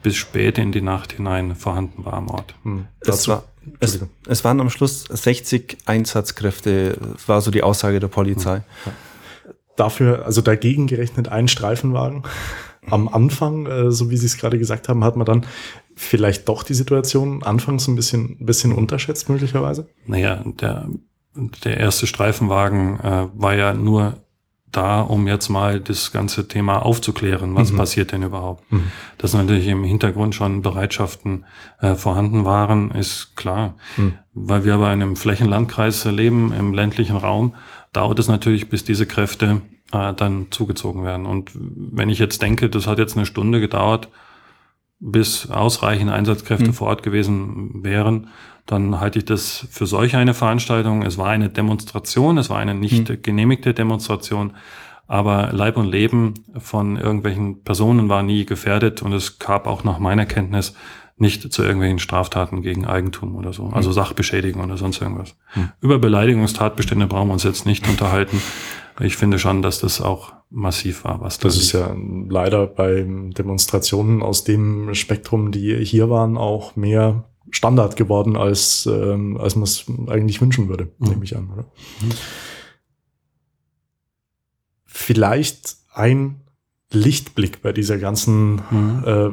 bis 0.02 0.16
spät 0.16 0.58
in 0.58 0.72
die 0.72 0.82
Nacht 0.82 1.12
hinein 1.12 1.54
vorhanden 1.56 2.04
war 2.04 2.14
am 2.14 2.28
Ort. 2.28 2.54
Hm. 2.62 2.86
Das 3.02 3.28
war, 3.28 3.44
es, 3.80 4.00
es, 4.26 4.44
waren 4.44 4.60
am 4.60 4.70
Schluss 4.70 5.04
60 5.04 5.78
Einsatzkräfte, 5.86 6.98
war 7.26 7.40
so 7.40 7.50
die 7.50 7.62
Aussage 7.62 8.00
der 8.00 8.08
Polizei. 8.08 8.62
Hm. 8.84 8.92
Dafür, 9.76 10.26
also 10.26 10.42
dagegen 10.42 10.86
gerechnet, 10.86 11.28
ein 11.28 11.48
Streifenwagen. 11.48 12.24
Am 12.86 13.08
Anfang, 13.08 13.66
äh, 13.66 13.90
so 13.90 14.10
wie 14.10 14.16
Sie 14.16 14.26
es 14.26 14.36
gerade 14.36 14.58
gesagt 14.58 14.88
haben, 14.88 15.04
hat 15.04 15.16
man 15.16 15.26
dann 15.26 15.46
vielleicht 15.94 16.48
doch 16.48 16.62
die 16.62 16.74
Situation 16.74 17.42
anfangs 17.42 17.88
ein 17.88 17.96
bisschen, 17.96 18.36
ein 18.40 18.46
bisschen 18.46 18.72
unterschätzt, 18.72 19.28
möglicherweise? 19.28 19.86
Naja, 20.06 20.42
der 20.60 20.88
der 21.34 21.76
erste 21.78 22.06
Streifenwagen 22.06 23.00
äh, 23.00 23.28
war 23.34 23.54
ja 23.54 23.72
nur 23.74 24.16
da, 24.72 25.00
um 25.00 25.26
jetzt 25.26 25.48
mal 25.48 25.80
das 25.80 26.12
ganze 26.12 26.46
Thema 26.46 26.84
aufzuklären, 26.84 27.54
was 27.54 27.72
mhm. 27.72 27.76
passiert 27.76 28.12
denn 28.12 28.22
überhaupt. 28.22 28.70
Mhm. 28.70 28.84
Dass 29.18 29.34
natürlich 29.34 29.66
im 29.66 29.84
Hintergrund 29.84 30.34
schon 30.34 30.62
Bereitschaften 30.62 31.44
äh, 31.80 31.94
vorhanden 31.94 32.44
waren, 32.44 32.90
ist 32.92 33.36
klar. 33.36 33.74
Mhm. 33.96 34.14
Weil 34.32 34.64
wir 34.64 34.74
aber 34.74 34.92
in 34.92 35.02
einem 35.02 35.16
Flächenlandkreis 35.16 36.04
leben, 36.04 36.52
im 36.52 36.72
ländlichen 36.72 37.16
Raum, 37.16 37.54
dauert 37.92 38.18
es 38.18 38.28
natürlich, 38.28 38.68
bis 38.68 38.84
diese 38.84 39.06
Kräfte 39.06 39.62
äh, 39.92 40.14
dann 40.14 40.48
zugezogen 40.50 41.02
werden. 41.04 41.26
Und 41.26 41.50
wenn 41.54 42.08
ich 42.08 42.20
jetzt 42.20 42.40
denke, 42.42 42.70
das 42.70 42.86
hat 42.86 42.98
jetzt 42.98 43.16
eine 43.16 43.26
Stunde 43.26 43.60
gedauert, 43.60 44.08
bis 45.00 45.50
ausreichend 45.50 46.10
Einsatzkräfte 46.10 46.68
mhm. 46.68 46.74
vor 46.74 46.88
Ort 46.88 47.02
gewesen 47.02 47.82
wären, 47.82 48.28
dann 48.66 49.00
halte 49.00 49.18
ich 49.18 49.24
das 49.24 49.66
für 49.70 49.86
solch 49.86 50.16
eine 50.16 50.34
Veranstaltung. 50.34 51.02
Es 51.02 51.18
war 51.18 51.28
eine 51.28 51.48
Demonstration, 51.48 52.38
es 52.38 52.50
war 52.50 52.58
eine 52.58 52.74
nicht 52.74 53.08
mhm. 53.08 53.22
genehmigte 53.22 53.74
Demonstration, 53.74 54.52
aber 55.06 55.50
Leib 55.52 55.76
und 55.76 55.90
Leben 55.90 56.34
von 56.58 56.96
irgendwelchen 56.96 57.62
Personen 57.64 58.08
war 58.08 58.22
nie 58.22 58.46
gefährdet 58.46 59.02
und 59.02 59.12
es 59.12 59.38
gab 59.38 59.66
auch 59.66 59.82
nach 59.82 59.98
meiner 59.98 60.26
Kenntnis 60.26 60.74
nicht 61.16 61.52
zu 61.52 61.62
irgendwelchen 61.62 61.98
Straftaten 61.98 62.62
gegen 62.62 62.86
Eigentum 62.86 63.36
oder 63.36 63.52
so, 63.52 63.66
also 63.66 63.90
hm. 63.90 63.94
Sachbeschädigung 63.94 64.64
oder 64.64 64.78
sonst 64.78 65.02
irgendwas. 65.02 65.36
Mhm. 65.54 65.70
Über 65.80 65.98
Beleidigungstatbestände 65.98 67.06
brauchen 67.06 67.28
wir 67.28 67.34
uns 67.34 67.42
jetzt 67.42 67.66
nicht 67.66 67.86
unterhalten. 67.88 68.40
Ich 69.00 69.16
finde 69.16 69.38
schon, 69.38 69.62
dass 69.62 69.80
das 69.80 70.00
auch 70.00 70.32
massiv 70.50 71.04
war, 71.04 71.20
was 71.20 71.38
das 71.38 71.56
ist 71.56 71.72
ja 71.72 71.94
leider 72.28 72.66
bei 72.66 73.04
Demonstrationen 73.06 74.22
aus 74.22 74.44
dem 74.44 74.94
Spektrum, 74.94 75.52
die 75.52 75.84
hier 75.84 76.10
waren, 76.10 76.36
auch 76.36 76.74
mehr 76.76 77.24
Standard 77.50 77.96
geworden, 77.96 78.36
als, 78.36 78.86
ähm, 78.86 79.36
als 79.36 79.56
man 79.56 79.64
es 79.64 79.86
eigentlich 80.08 80.40
wünschen 80.40 80.68
würde, 80.68 80.88
mhm. 80.98 81.08
nehme 81.08 81.24
ich 81.24 81.36
an. 81.36 81.50
Oder? 81.50 81.62
Mhm. 81.62 82.10
Vielleicht 84.84 85.76
ein 85.92 86.40
Lichtblick 86.92 87.62
bei 87.62 87.72
dieser 87.72 87.98
ganzen, 87.98 88.60
mhm. 88.70 89.04
äh, 89.06 89.30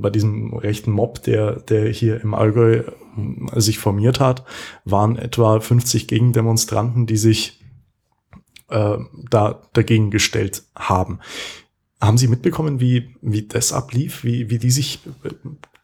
bei 0.00 0.10
diesem 0.10 0.54
rechten 0.54 0.90
Mob, 0.90 1.22
der, 1.22 1.60
der 1.60 1.88
hier 1.90 2.20
im 2.22 2.34
Allgäu 2.34 2.82
äh, 2.82 3.60
sich 3.60 3.78
formiert 3.78 4.20
hat, 4.20 4.44
waren 4.84 5.16
etwa 5.16 5.60
50 5.60 6.08
Gegendemonstranten, 6.08 7.06
die 7.06 7.18
sich 7.18 7.60
äh, 8.68 8.98
da 9.30 9.62
dagegen 9.72 10.10
gestellt 10.10 10.64
haben. 10.74 11.20
Haben 12.00 12.16
Sie 12.16 12.28
mitbekommen, 12.28 12.80
wie, 12.80 13.16
wie 13.20 13.42
das 13.42 13.72
ablief, 13.72 14.24
wie, 14.24 14.50
wie 14.50 14.58
die 14.58 14.70
sich 14.70 15.00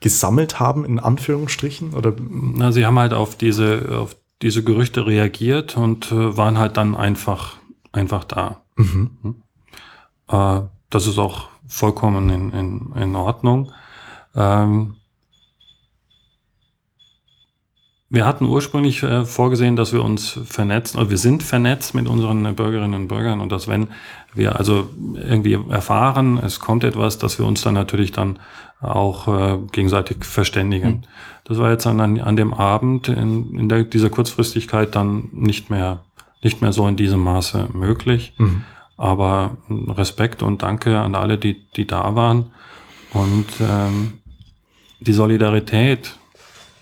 gesammelt 0.05 0.61
haben, 0.61 0.85
in 0.85 1.01
Anführungsstrichen? 1.01 1.95
Oder? 1.95 2.13
Na, 2.19 2.73
sie 2.73 2.85
haben 2.85 2.99
halt 2.99 3.15
auf 3.15 3.37
diese, 3.37 3.89
auf 3.91 4.15
diese 4.43 4.63
Gerüchte 4.63 5.07
reagiert 5.07 5.79
und 5.79 6.13
äh, 6.13 6.37
waren 6.37 6.59
halt 6.59 6.77
dann 6.77 6.95
einfach, 6.95 7.57
einfach 7.91 8.25
da. 8.25 8.61
Mhm. 8.77 9.11
Hm? 9.23 9.35
Äh, 10.29 10.61
das 10.91 11.07
ist 11.07 11.19
auch 11.19 11.49
vollkommen 11.67 12.29
in, 12.29 12.53
in, 12.53 12.93
in 13.01 13.17
Ordnung. 13.17 13.73
Ähm, 14.37 14.97
wir 18.11 18.27
hatten 18.27 18.45
ursprünglich 18.45 19.03
äh, 19.03 19.25
vorgesehen, 19.25 19.77
dass 19.77 19.95
wir 19.95 20.05
uns 20.05 20.39
vernetzen, 20.45 21.01
oder 21.01 21.09
wir 21.09 21.19
sind 21.19 21.43
vernetzt 21.43 21.95
mit 21.95 22.09
unseren 22.09 22.55
Bürgerinnen 22.55 22.95
und 22.95 23.09
Bürgern 23.09 23.41
und 23.41 23.51
dass 23.51 23.69
wenn 23.69 23.89
wir 24.35 24.59
also 24.59 24.91
irgendwie 25.15 25.59
erfahren, 25.71 26.39
es 26.45 26.61
kommt 26.61 26.85
etwas, 26.85 27.17
dass 27.17 27.39
wir 27.39 27.47
uns 27.47 27.63
dann 27.63 27.73
natürlich 27.73 28.13
dann 28.13 28.39
auch 28.85 29.29
äh, 29.29 29.59
gegenseitig 29.73 30.25
verständigen. 30.25 30.89
Mhm. 30.89 31.03
Das 31.45 31.59
war 31.59 31.71
jetzt 31.71 31.87
an, 31.87 32.01
an 32.01 32.37
dem 32.37 32.55
Abend 32.55 33.09
in, 33.09 33.59
in 33.59 33.69
der, 33.69 33.85
dieser 33.85 34.11
Kurzfristigkeit 34.11 34.95
dann 34.95 35.29
nicht 35.33 35.71
mehr, 35.71 36.05
nicht 36.43 36.63
mehr 36.63 36.73
so 36.73 36.87
in 36.89 36.97
diesem 36.97 37.21
Maße 37.21 37.69
möglich. 37.73 38.35
Mhm. 38.39 38.65
Aber 38.97 39.57
Respekt 39.69 40.43
und 40.43 40.63
Danke 40.63 40.99
an 41.01 41.15
alle, 41.15 41.37
die, 41.37 41.67
die 41.77 41.87
da 41.87 42.15
waren. 42.15 42.53
Und 43.13 43.47
ähm, 43.61 44.15
die 45.01 45.13
Solidarität 45.13 46.17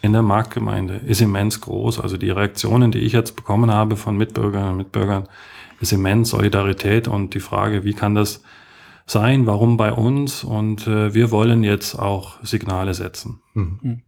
in 0.03 0.13
der 0.13 0.23
Marktgemeinde 0.23 1.01
ist 1.07 1.21
immens 1.21 1.61
groß. 1.61 2.01
Also 2.01 2.17
die 2.17 2.31
Reaktionen, 2.31 2.91
die 2.91 2.99
ich 2.99 3.13
jetzt 3.13 3.37
bekommen 3.37 3.71
habe 3.71 3.97
von 3.97 4.17
Mitbürgerinnen 4.17 4.73
und 4.73 4.77
Mitbürgern, 4.77 5.29
ist 5.81 5.93
immens 5.93 6.31
Solidarität 6.31 7.09
und 7.09 7.35
die 7.35 7.41
Frage, 7.41 7.85
wie 7.85 7.95
kann 7.95 8.15
das 8.15 8.43
sein, 9.07 9.47
warum 9.47 9.77
bei 9.77 9.93
uns 9.93 10.45
und 10.45 10.87
äh, 10.87 11.15
wir 11.15 11.31
wollen 11.31 11.65
jetzt 11.65 11.95
auch 11.95 12.43
Signale 12.45 12.95
setzen. 12.95 13.41
Mhm. 13.55 13.79
Hm. 13.83 14.03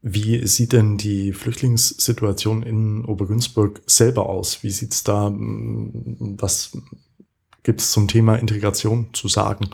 Wie 0.00 0.46
sieht 0.46 0.72
denn 0.72 0.96
die 0.96 1.32
Flüchtlingssituation 1.32 2.62
in 2.62 3.04
Obergünzburg 3.04 3.82
selber 3.86 4.28
aus? 4.28 4.62
Wie 4.62 4.70
sieht's 4.70 5.02
da, 5.02 5.26
hm, 5.26 6.36
was 6.38 6.76
gibt 7.62 7.80
es 7.80 7.90
zum 7.90 8.06
Thema 8.06 8.36
Integration 8.36 9.08
zu 9.12 9.28
sagen? 9.28 9.70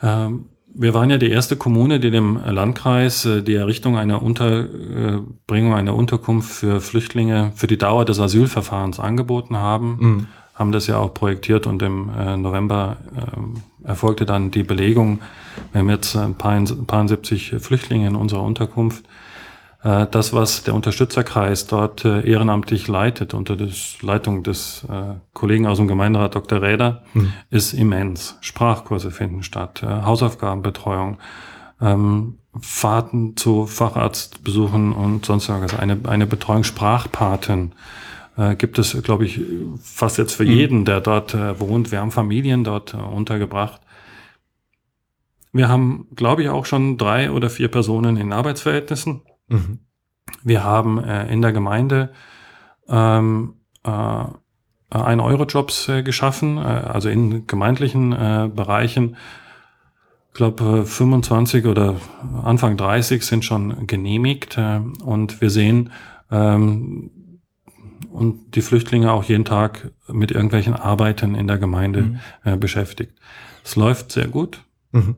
Ähm, 0.00 0.46
wir 0.72 0.94
waren 0.94 1.10
ja 1.10 1.18
die 1.18 1.30
erste 1.30 1.56
Kommune, 1.56 1.98
die 1.98 2.12
dem 2.12 2.36
Landkreis 2.36 3.24
äh, 3.24 3.42
die 3.42 3.54
Errichtung 3.54 3.98
einer 3.98 4.22
Unterbringung, 4.22 5.74
einer 5.74 5.96
Unterkunft 5.96 6.52
für 6.52 6.80
Flüchtlinge 6.80 7.52
für 7.56 7.66
die 7.66 7.78
Dauer 7.78 8.04
des 8.04 8.20
Asylverfahrens 8.20 9.00
angeboten 9.00 9.56
haben. 9.56 9.96
Mhm 10.00 10.26
haben 10.58 10.72
das 10.72 10.88
ja 10.88 10.98
auch 10.98 11.14
projektiert 11.14 11.66
und 11.66 11.80
im 11.82 12.10
äh, 12.10 12.36
November 12.36 12.96
äh, 13.16 13.86
erfolgte 13.88 14.26
dann 14.26 14.50
die 14.50 14.64
Belegung. 14.64 15.20
Wir 15.72 15.80
haben 15.80 15.88
jetzt 15.88 16.16
ein 16.16 16.34
paar, 16.34 16.52
ein 16.52 16.86
paar 16.86 17.06
70 17.06 17.54
Flüchtlinge 17.60 18.08
in 18.08 18.16
unserer 18.16 18.42
Unterkunft. 18.42 19.04
Äh, 19.84 20.08
das, 20.10 20.32
was 20.32 20.64
der 20.64 20.74
Unterstützerkreis 20.74 21.68
dort 21.68 22.04
äh, 22.04 22.28
ehrenamtlich 22.28 22.88
leitet, 22.88 23.34
unter 23.34 23.54
der 23.54 23.68
Leitung 24.02 24.42
des 24.42 24.84
äh, 24.90 25.14
Kollegen 25.32 25.66
aus 25.66 25.78
dem 25.78 25.86
Gemeinderat 25.86 26.34
Dr. 26.34 26.60
Räder, 26.60 27.04
hm. 27.12 27.32
ist 27.50 27.72
immens. 27.72 28.36
Sprachkurse 28.40 29.12
finden 29.12 29.44
statt, 29.44 29.84
äh, 29.84 29.86
Hausaufgabenbetreuung, 29.86 31.18
ähm, 31.80 32.38
Fahrten 32.60 33.36
zu 33.36 33.66
Facharztbesuchen 33.66 34.92
und 34.92 35.24
sonst 35.24 35.48
irgendwas, 35.48 35.78
eine, 35.78 36.00
eine 36.08 36.26
Betreuung 36.26 36.64
Sprachpaten 36.64 37.72
äh, 38.38 38.54
gibt 38.54 38.78
es, 38.78 39.02
glaube 39.02 39.26
ich, 39.26 39.40
fast 39.82 40.16
jetzt 40.16 40.34
für 40.34 40.44
mhm. 40.44 40.50
jeden, 40.50 40.84
der 40.84 41.00
dort 41.00 41.34
äh, 41.34 41.58
wohnt. 41.60 41.90
Wir 41.90 42.00
haben 42.00 42.12
Familien 42.12 42.64
dort 42.64 42.94
äh, 42.94 42.96
untergebracht. 42.96 43.80
wir 45.52 45.68
haben, 45.68 46.06
glaube 46.14 46.42
ich, 46.42 46.48
auch 46.48 46.64
schon 46.64 46.96
drei 46.98 47.32
oder 47.32 47.50
vier 47.50 47.68
Personen 47.68 48.16
in 48.16 48.32
Arbeitsverhältnissen. 48.32 49.22
Mhm. 49.48 49.80
Wir 50.44 50.62
haben 50.62 51.02
äh, 51.02 51.32
in 51.32 51.42
der 51.42 51.52
Gemeinde 51.52 52.10
ähm, 52.88 53.54
äh, 53.82 54.24
ein 54.90 55.20
Eurojobs 55.20 55.90
geschaffen, 56.02 56.56
also 56.56 57.10
in 57.10 57.46
gemeindlichen 57.46 58.08
Bereichen. 58.08 59.16
Ich 60.28 60.32
glaube, 60.32 60.86
25 60.86 61.66
oder 61.66 61.96
Anfang 62.42 62.78
30 62.78 63.22
sind 63.22 63.44
schon 63.44 63.86
genehmigt 63.86 64.58
und 65.04 65.42
wir 65.42 65.50
sehen 65.50 65.90
ähm, 66.30 67.10
und 68.10 68.54
die 68.54 68.62
Flüchtlinge 68.62 69.12
auch 69.12 69.24
jeden 69.24 69.44
Tag 69.44 69.90
mit 70.08 70.30
irgendwelchen 70.30 70.74
Arbeiten 70.74 71.34
in 71.34 71.46
der 71.46 71.58
Gemeinde 71.58 72.02
mhm. 72.02 72.18
äh, 72.44 72.56
beschäftigt. 72.56 73.12
Es 73.64 73.76
läuft 73.76 74.12
sehr 74.12 74.28
gut. 74.28 74.64
Mhm. 74.92 75.16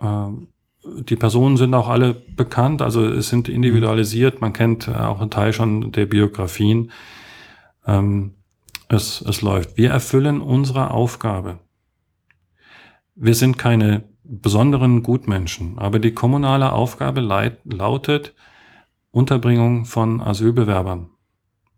Ähm, 0.00 0.48
die 0.82 1.16
Personen 1.16 1.56
sind 1.56 1.74
auch 1.74 1.88
alle 1.88 2.14
bekannt, 2.14 2.80
also 2.80 3.04
es 3.04 3.28
sind 3.28 3.48
individualisiert. 3.48 4.40
Man 4.40 4.52
kennt 4.52 4.88
auch 4.88 5.20
einen 5.20 5.30
Teil 5.30 5.52
schon 5.52 5.92
der 5.92 6.06
Biografien. 6.06 6.92
Ähm, 7.86 8.34
es, 8.88 9.20
es 9.20 9.42
läuft. 9.42 9.76
Wir 9.76 9.90
erfüllen 9.90 10.40
unsere 10.40 10.92
Aufgabe. 10.92 11.58
Wir 13.14 13.34
sind 13.34 13.58
keine 13.58 14.04
besonderen 14.22 15.02
Gutmenschen, 15.02 15.78
aber 15.78 15.98
die 15.98 16.12
kommunale 16.12 16.72
Aufgabe 16.72 17.20
lautet 17.64 18.34
Unterbringung 19.10 19.86
von 19.86 20.20
Asylbewerbern. 20.20 21.10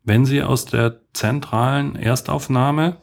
Wenn 0.08 0.24
sie 0.24 0.42
aus 0.42 0.64
der 0.64 1.00
zentralen 1.12 1.94
Erstaufnahme 1.94 2.96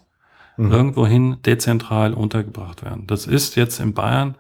mhm. 0.58 0.72
irgendwohin 0.72 1.38
dezentral 1.46 2.14
untergebracht 2.14 2.84
werden. 2.84 3.08
Das 3.08 3.28
ist 3.28 3.56
jetzt 3.56 3.80
in 3.80 3.94
Bayern 3.94 4.36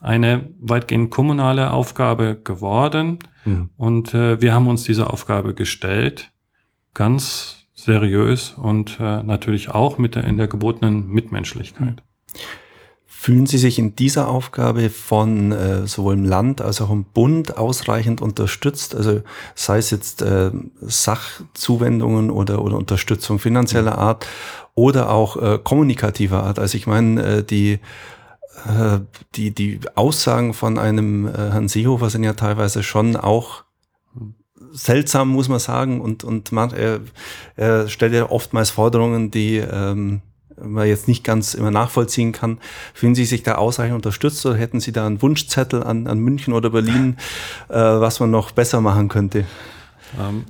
eine 0.00 0.50
weitgehend 0.60 1.10
kommunale 1.10 1.70
Aufgabe 1.70 2.38
geworden. 2.42 3.18
Mhm. 3.44 3.70
Und 3.76 4.14
äh, 4.14 4.40
wir 4.40 4.52
haben 4.52 4.66
uns 4.66 4.84
diese 4.84 5.10
Aufgabe 5.10 5.54
gestellt, 5.54 6.32
ganz 6.92 7.66
seriös 7.74 8.50
und 8.50 8.98
äh, 9.00 9.22
natürlich 9.22 9.70
auch 9.70 9.98
mit 9.98 10.14
der, 10.14 10.24
in 10.24 10.36
der 10.36 10.48
gebotenen 10.48 11.08
Mitmenschlichkeit. 11.08 12.02
Fühlen 13.24 13.46
Sie 13.46 13.56
sich 13.56 13.78
in 13.78 13.96
dieser 13.96 14.28
Aufgabe 14.28 14.90
von 14.90 15.50
äh, 15.50 15.86
sowohl 15.86 16.12
im 16.12 16.26
Land 16.26 16.60
als 16.60 16.82
auch 16.82 16.90
im 16.90 17.04
Bund 17.04 17.56
ausreichend 17.56 18.20
unterstützt? 18.20 18.94
Also 18.94 19.22
sei 19.54 19.78
es 19.78 19.90
jetzt 19.90 20.20
äh, 20.20 20.50
Sachzuwendungen 20.82 22.30
oder, 22.30 22.60
oder 22.60 22.76
Unterstützung 22.76 23.38
finanzieller 23.38 23.96
Art 23.96 24.26
oder 24.74 25.08
auch 25.08 25.38
äh, 25.38 25.58
kommunikativer 25.58 26.42
Art. 26.42 26.58
Also 26.58 26.76
ich 26.76 26.86
meine, 26.86 27.22
äh, 27.22 27.42
die 27.42 27.78
äh, 28.66 28.98
die, 29.36 29.52
die 29.52 29.80
Aussagen 29.94 30.52
von 30.52 30.76
einem 30.76 31.26
äh, 31.26 31.30
Herrn 31.30 31.68
Seehofer 31.68 32.10
sind 32.10 32.24
ja 32.24 32.34
teilweise 32.34 32.82
schon 32.82 33.16
auch 33.16 33.64
seltsam, 34.70 35.30
muss 35.30 35.48
man 35.48 35.60
sagen. 35.60 36.02
Und, 36.02 36.24
und 36.24 36.52
man, 36.52 36.74
er, 36.74 37.00
er 37.56 37.88
stellt 37.88 38.12
ja 38.12 38.28
oftmals 38.28 38.68
Forderungen, 38.68 39.30
die 39.30 39.56
ähm, 39.56 40.20
man 40.62 40.86
jetzt 40.86 41.08
nicht 41.08 41.24
ganz 41.24 41.54
immer 41.54 41.70
nachvollziehen 41.70 42.32
kann. 42.32 42.58
Fühlen 42.92 43.14
Sie 43.14 43.24
sich 43.24 43.42
da 43.42 43.56
ausreichend 43.56 43.96
unterstützt 43.96 44.44
oder 44.46 44.56
hätten 44.56 44.80
Sie 44.80 44.92
da 44.92 45.06
einen 45.06 45.22
Wunschzettel 45.22 45.82
an, 45.82 46.06
an 46.06 46.18
München 46.18 46.52
oder 46.54 46.70
Berlin, 46.70 47.16
äh, 47.68 47.74
was 47.74 48.20
man 48.20 48.30
noch 48.30 48.50
besser 48.52 48.80
machen 48.80 49.08
könnte? 49.08 49.44
Ähm, 50.18 50.44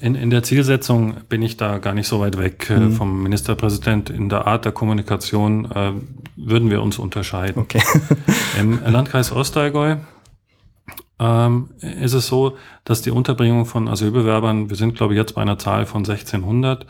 in, 0.00 0.14
in 0.16 0.30
der 0.30 0.42
Zielsetzung 0.42 1.16
bin 1.28 1.40
ich 1.42 1.56
da 1.56 1.78
gar 1.78 1.94
nicht 1.94 2.08
so 2.08 2.20
weit 2.20 2.36
weg 2.36 2.68
äh, 2.68 2.78
mhm. 2.78 2.92
vom 2.92 3.22
Ministerpräsident. 3.22 4.10
In 4.10 4.28
der 4.28 4.46
Art 4.46 4.64
der 4.64 4.72
Kommunikation 4.72 5.70
äh, 5.70 5.92
würden 6.36 6.70
wir 6.70 6.82
uns 6.82 6.98
unterscheiden. 6.98 7.62
Okay. 7.62 7.82
Im 8.60 8.80
Landkreis 8.84 9.32
Ostallgäu 9.32 9.96
ähm, 11.18 11.70
ist 11.80 12.12
es 12.12 12.26
so, 12.26 12.56
dass 12.84 13.02
die 13.02 13.10
Unterbringung 13.10 13.66
von 13.66 13.88
Asylbewerbern, 13.88 14.68
wir 14.68 14.76
sind 14.76 14.96
glaube 14.96 15.14
ich 15.14 15.18
jetzt 15.18 15.36
bei 15.36 15.42
einer 15.42 15.58
Zahl 15.58 15.86
von 15.86 16.00
1600, 16.00 16.86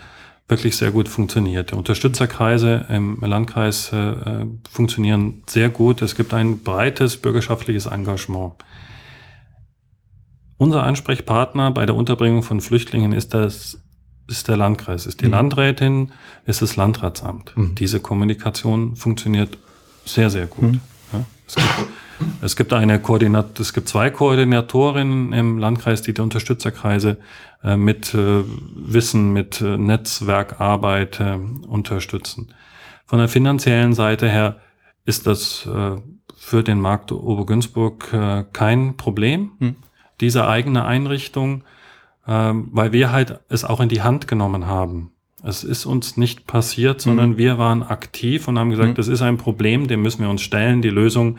wirklich 0.49 0.77
sehr 0.77 0.91
gut 0.91 1.09
funktioniert. 1.09 1.71
Die 1.71 1.75
Unterstützerkreise 1.75 2.87
im 2.89 3.19
Landkreis 3.21 3.93
äh, 3.93 4.47
funktionieren 4.71 5.43
sehr 5.47 5.71
gut. 5.71 6.03
Es 6.03 6.17
gibt 6.17 6.35
ein 6.35 6.59
breites 6.59 7.17
bürgerschaftliches 7.17 7.87
Engagement. 7.87 8.55
Unser 10.59 10.85
Ansprechpartner 10.85 11.71
bei 11.71 11.87
der 11.87 11.95
Unterbringung 11.95 12.43
von 12.43 12.61
Flüchtlingen 12.61 13.13
ist 13.13 13.35
das 13.35 13.81
ist 14.27 14.49
der 14.49 14.57
Landkreis, 14.57 15.05
ist 15.05 15.21
die 15.21 15.27
mhm. 15.27 15.33
Landrätin, 15.33 16.13
ist 16.47 16.63
das 16.63 16.77
Landratsamt. 16.77 17.57
Mhm. 17.57 17.75
Diese 17.75 18.01
Kommunikation 18.01 18.97
funktioniert 18.97 19.59
sehr, 20.07 20.31
sehr 20.31 20.47
gut. 20.47 20.73
Mhm. 20.73 20.81
Es 21.47 21.55
gibt 21.57 21.89
es 22.41 22.57
gibt 22.57 22.73
eine 22.73 23.01
Koordinat, 23.01 23.59
es 23.59 23.73
gibt 23.73 23.89
zwei 23.89 24.11
Koordinatorinnen 24.11 25.33
im 25.33 25.59
Landkreis, 25.59 26.03
die 26.03 26.15
die 26.15 26.21
Unterstützerkreise 26.21 27.19
äh, 27.63 27.77
mit 27.77 28.15
äh, 28.15 28.45
Wissen, 28.77 29.33
mit 29.33 29.61
äh, 29.61 29.77
Netzwerkarbeit 29.77 31.21
äh, 31.21 31.39
unterstützen. 31.67 32.55
Von 33.05 33.19
der 33.19 33.29
finanziellen 33.29 33.95
Seite 33.95 34.29
her 34.29 34.61
ist 35.05 35.27
das 35.27 35.67
äh, 35.67 35.97
für 36.37 36.63
den 36.63 36.81
Markt 36.81 37.13
Obergünzburg 37.13 38.13
äh, 38.13 38.45
kein 38.53 38.97
Problem, 38.97 39.53
hm. 39.59 39.77
diese 40.21 40.47
eigene 40.47 40.85
Einrichtung, 40.85 41.65
weil 42.27 42.93
wir 42.93 43.13
halt 43.13 43.41
es 43.51 43.65
auch 43.65 43.81
in 43.81 43.91
die 43.91 44.01
Hand 44.01 44.27
genommen 44.27 44.67
haben. 44.67 45.11
Es 45.45 45.65
ist 45.65 45.85
uns 45.87 46.17
nicht 46.17 46.47
passiert, 46.47 47.01
sondern 47.01 47.33
hm. 47.33 47.39
wir 47.39 47.59
waren 47.59 47.83
aktiv 47.83 48.49
und 48.49 48.59
haben 48.59 48.71
gesagt, 48.71 48.91
hm. 48.91 48.95
das 48.95 49.09
ist 49.09 49.23
ein 49.23 49.37
Problem, 49.37 49.89
dem 49.89 50.03
müssen 50.03 50.23
wir 50.23 50.31
uns 50.31 50.43
stellen. 50.43 50.83
Die 50.83 50.91
Lösung 50.91 51.39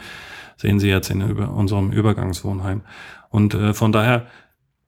sehen 0.58 0.80
Sie 0.80 0.90
jetzt 0.90 1.10
in 1.10 1.22
unserem 1.22 1.92
Übergangswohnheim. 1.92 2.82
Und 3.30 3.54
äh, 3.54 3.74
von 3.74 3.92
daher 3.92 4.28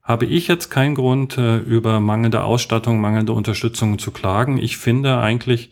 habe 0.04 0.26
ich 0.26 0.48
jetzt 0.48 0.70
keinen 0.70 0.96
Grund, 0.96 1.38
äh, 1.38 1.58
über 1.58 2.00
mangelnde 2.00 2.44
Ausstattung, 2.44 3.02
mangelnde 3.02 3.34
Unterstützung 3.34 4.00
zu 4.00 4.12
klagen. 4.12 4.58
Ich 4.58 4.78
finde 4.78 5.20
eigentlich, 5.20 5.72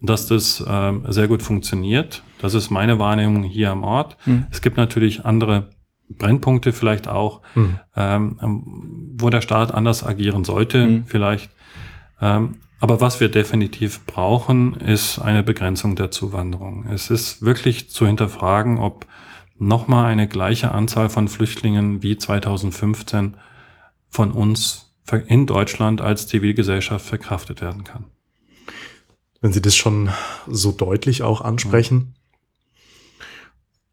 dass 0.00 0.26
das 0.26 0.60
äh, 0.60 0.92
sehr 1.08 1.28
gut 1.28 1.42
funktioniert. 1.42 2.22
Das 2.40 2.54
ist 2.54 2.70
meine 2.70 2.98
Wahrnehmung 2.98 3.42
hier 3.42 3.70
am 3.70 3.84
Ort. 3.84 4.16
Mhm. 4.24 4.46
Es 4.50 4.62
gibt 4.62 4.76
natürlich 4.76 5.24
andere 5.26 5.70
Brennpunkte 6.08 6.72
vielleicht 6.72 7.08
auch, 7.08 7.42
mhm. 7.54 7.78
ähm, 7.96 9.14
wo 9.18 9.28
der 9.28 9.40
Staat 9.40 9.74
anders 9.74 10.04
agieren 10.04 10.44
sollte, 10.44 10.86
mhm. 10.86 11.04
vielleicht. 11.06 11.50
Ähm, 12.20 12.56
aber 12.78 13.00
was 13.00 13.20
wir 13.20 13.28
definitiv 13.28 14.04
brauchen, 14.04 14.74
ist 14.74 15.18
eine 15.18 15.42
Begrenzung 15.42 15.96
der 15.96 16.10
Zuwanderung. 16.10 16.86
Es 16.90 17.10
ist 17.10 17.42
wirklich 17.42 17.90
zu 17.90 18.06
hinterfragen, 18.06 18.78
ob 18.78 19.06
nochmal 19.58 20.06
eine 20.06 20.28
gleiche 20.28 20.72
Anzahl 20.72 21.08
von 21.08 21.28
Flüchtlingen 21.28 22.02
wie 22.02 22.18
2015 22.18 23.36
von 24.08 24.30
uns 24.30 24.94
in 25.26 25.46
Deutschland 25.46 26.00
als 26.00 26.26
Zivilgesellschaft 26.26 27.06
verkraftet 27.06 27.60
werden 27.60 27.84
kann. 27.84 28.04
Wenn 29.40 29.52
Sie 29.52 29.62
das 29.62 29.76
schon 29.76 30.10
so 30.46 30.72
deutlich 30.72 31.22
auch 31.22 31.40
ansprechen, 31.40 32.14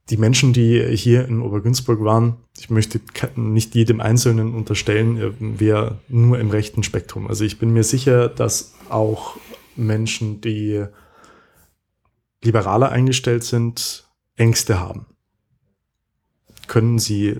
die 0.10 0.18
Menschen, 0.18 0.52
die 0.52 0.96
hier 0.96 1.28
in 1.28 1.42
Obergünzburg 1.42 2.04
waren, 2.04 2.38
ich 2.60 2.70
möchte 2.70 3.00
nicht 3.36 3.74
jedem 3.74 4.02
Einzelnen 4.02 4.54
unterstellen, 4.54 5.36
wer 5.40 6.00
nur 6.10 6.40
im 6.40 6.50
rechten 6.50 6.84
Spektrum. 6.84 7.28
Also 7.28 7.46
ich 7.46 7.58
bin 7.58 7.72
mir 7.72 7.84
sicher, 7.84 8.28
dass 8.28 8.74
auch 8.90 9.38
Menschen, 9.76 10.42
die 10.42 10.86
liberaler 12.44 12.92
eingestellt 12.92 13.44
sind, 13.44 14.08
Ängste 14.36 14.80
haben. 14.80 15.06
Können 16.68 17.00
Sie 17.00 17.40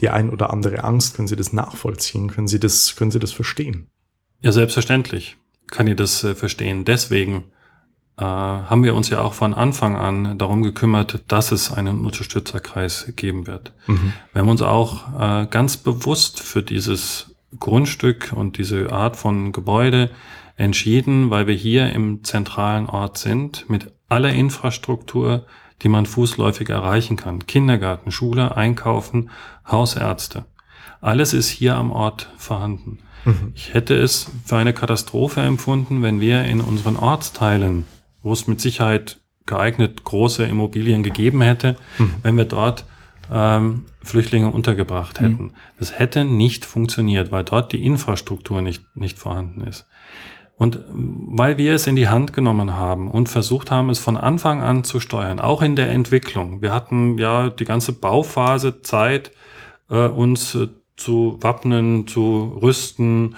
die 0.00 0.08
ein 0.08 0.30
oder 0.30 0.52
andere 0.52 0.84
Angst, 0.84 1.16
können 1.16 1.28
Sie 1.28 1.36
das 1.36 1.52
nachvollziehen? 1.52 2.30
Können 2.30 2.48
Sie 2.48 2.60
das, 2.60 2.96
können 2.96 3.10
Sie 3.10 3.18
das 3.18 3.32
verstehen? 3.32 3.88
Ja, 4.40 4.52
selbstverständlich 4.52 5.36
kann 5.68 5.86
ich 5.86 5.96
das 5.96 6.22
äh, 6.24 6.34
verstehen. 6.34 6.84
Deswegen 6.84 7.36
äh, 7.36 7.53
haben 8.22 8.84
wir 8.84 8.94
uns 8.94 9.10
ja 9.10 9.22
auch 9.22 9.34
von 9.34 9.54
Anfang 9.54 9.96
an 9.96 10.38
darum 10.38 10.62
gekümmert, 10.62 11.24
dass 11.28 11.50
es 11.50 11.72
einen 11.72 12.04
Unterstützerkreis 12.04 13.12
geben 13.16 13.48
wird. 13.48 13.72
Mhm. 13.88 14.12
Wir 14.32 14.42
haben 14.42 14.48
uns 14.48 14.62
auch 14.62 15.20
äh, 15.20 15.46
ganz 15.46 15.76
bewusst 15.76 16.40
für 16.40 16.62
dieses 16.62 17.34
Grundstück 17.58 18.32
und 18.34 18.58
diese 18.58 18.92
Art 18.92 19.16
von 19.16 19.50
Gebäude 19.52 20.10
entschieden, 20.56 21.30
weil 21.30 21.46
wir 21.46 21.54
hier 21.54 21.92
im 21.92 22.22
zentralen 22.22 22.86
Ort 22.86 23.18
sind, 23.18 23.68
mit 23.68 23.90
aller 24.08 24.30
Infrastruktur, 24.30 25.46
die 25.82 25.88
man 25.88 26.06
fußläufig 26.06 26.68
erreichen 26.68 27.16
kann. 27.16 27.46
Kindergarten, 27.46 28.12
Schule, 28.12 28.56
Einkaufen, 28.56 29.30
Hausärzte. 29.68 30.44
Alles 31.00 31.32
ist 31.32 31.48
hier 31.48 31.76
am 31.76 31.90
Ort 31.90 32.30
vorhanden. 32.38 33.00
Mhm. 33.24 33.52
Ich 33.54 33.74
hätte 33.74 33.94
es 33.96 34.30
für 34.44 34.56
eine 34.56 34.72
Katastrophe 34.72 35.40
empfunden, 35.40 36.02
wenn 36.02 36.20
wir 36.20 36.44
in 36.44 36.60
unseren 36.60 36.96
Ortsteilen, 36.96 37.86
wo 38.24 38.32
es 38.32 38.48
mit 38.48 38.60
Sicherheit 38.60 39.20
geeignet 39.46 40.02
große 40.02 40.44
Immobilien 40.44 41.02
gegeben 41.02 41.42
hätte, 41.42 41.76
mhm. 41.98 42.14
wenn 42.22 42.36
wir 42.36 42.46
dort 42.46 42.84
ähm, 43.32 43.84
Flüchtlinge 44.02 44.50
untergebracht 44.50 45.20
hätten. 45.20 45.44
Mhm. 45.44 45.54
Das 45.78 45.98
hätte 45.98 46.24
nicht 46.24 46.64
funktioniert, 46.64 47.30
weil 47.30 47.44
dort 47.44 47.72
die 47.72 47.84
Infrastruktur 47.84 48.62
nicht, 48.62 48.84
nicht 48.96 49.18
vorhanden 49.18 49.60
ist. 49.62 49.86
Und 50.56 50.80
weil 50.88 51.58
wir 51.58 51.74
es 51.74 51.86
in 51.86 51.96
die 51.96 52.08
Hand 52.08 52.32
genommen 52.32 52.74
haben 52.74 53.10
und 53.10 53.28
versucht 53.28 53.70
haben, 53.70 53.90
es 53.90 53.98
von 53.98 54.16
Anfang 54.16 54.62
an 54.62 54.84
zu 54.84 55.00
steuern, 55.00 55.40
auch 55.40 55.62
in 55.62 55.74
der 55.74 55.90
Entwicklung. 55.90 56.62
Wir 56.62 56.72
hatten 56.72 57.18
ja 57.18 57.50
die 57.50 57.64
ganze 57.64 57.92
Bauphase 57.92 58.80
Zeit, 58.82 59.32
äh, 59.90 60.06
uns 60.06 60.54
äh, 60.54 60.68
zu 60.96 61.38
wappnen, 61.40 62.06
zu 62.06 62.56
rüsten, 62.62 63.34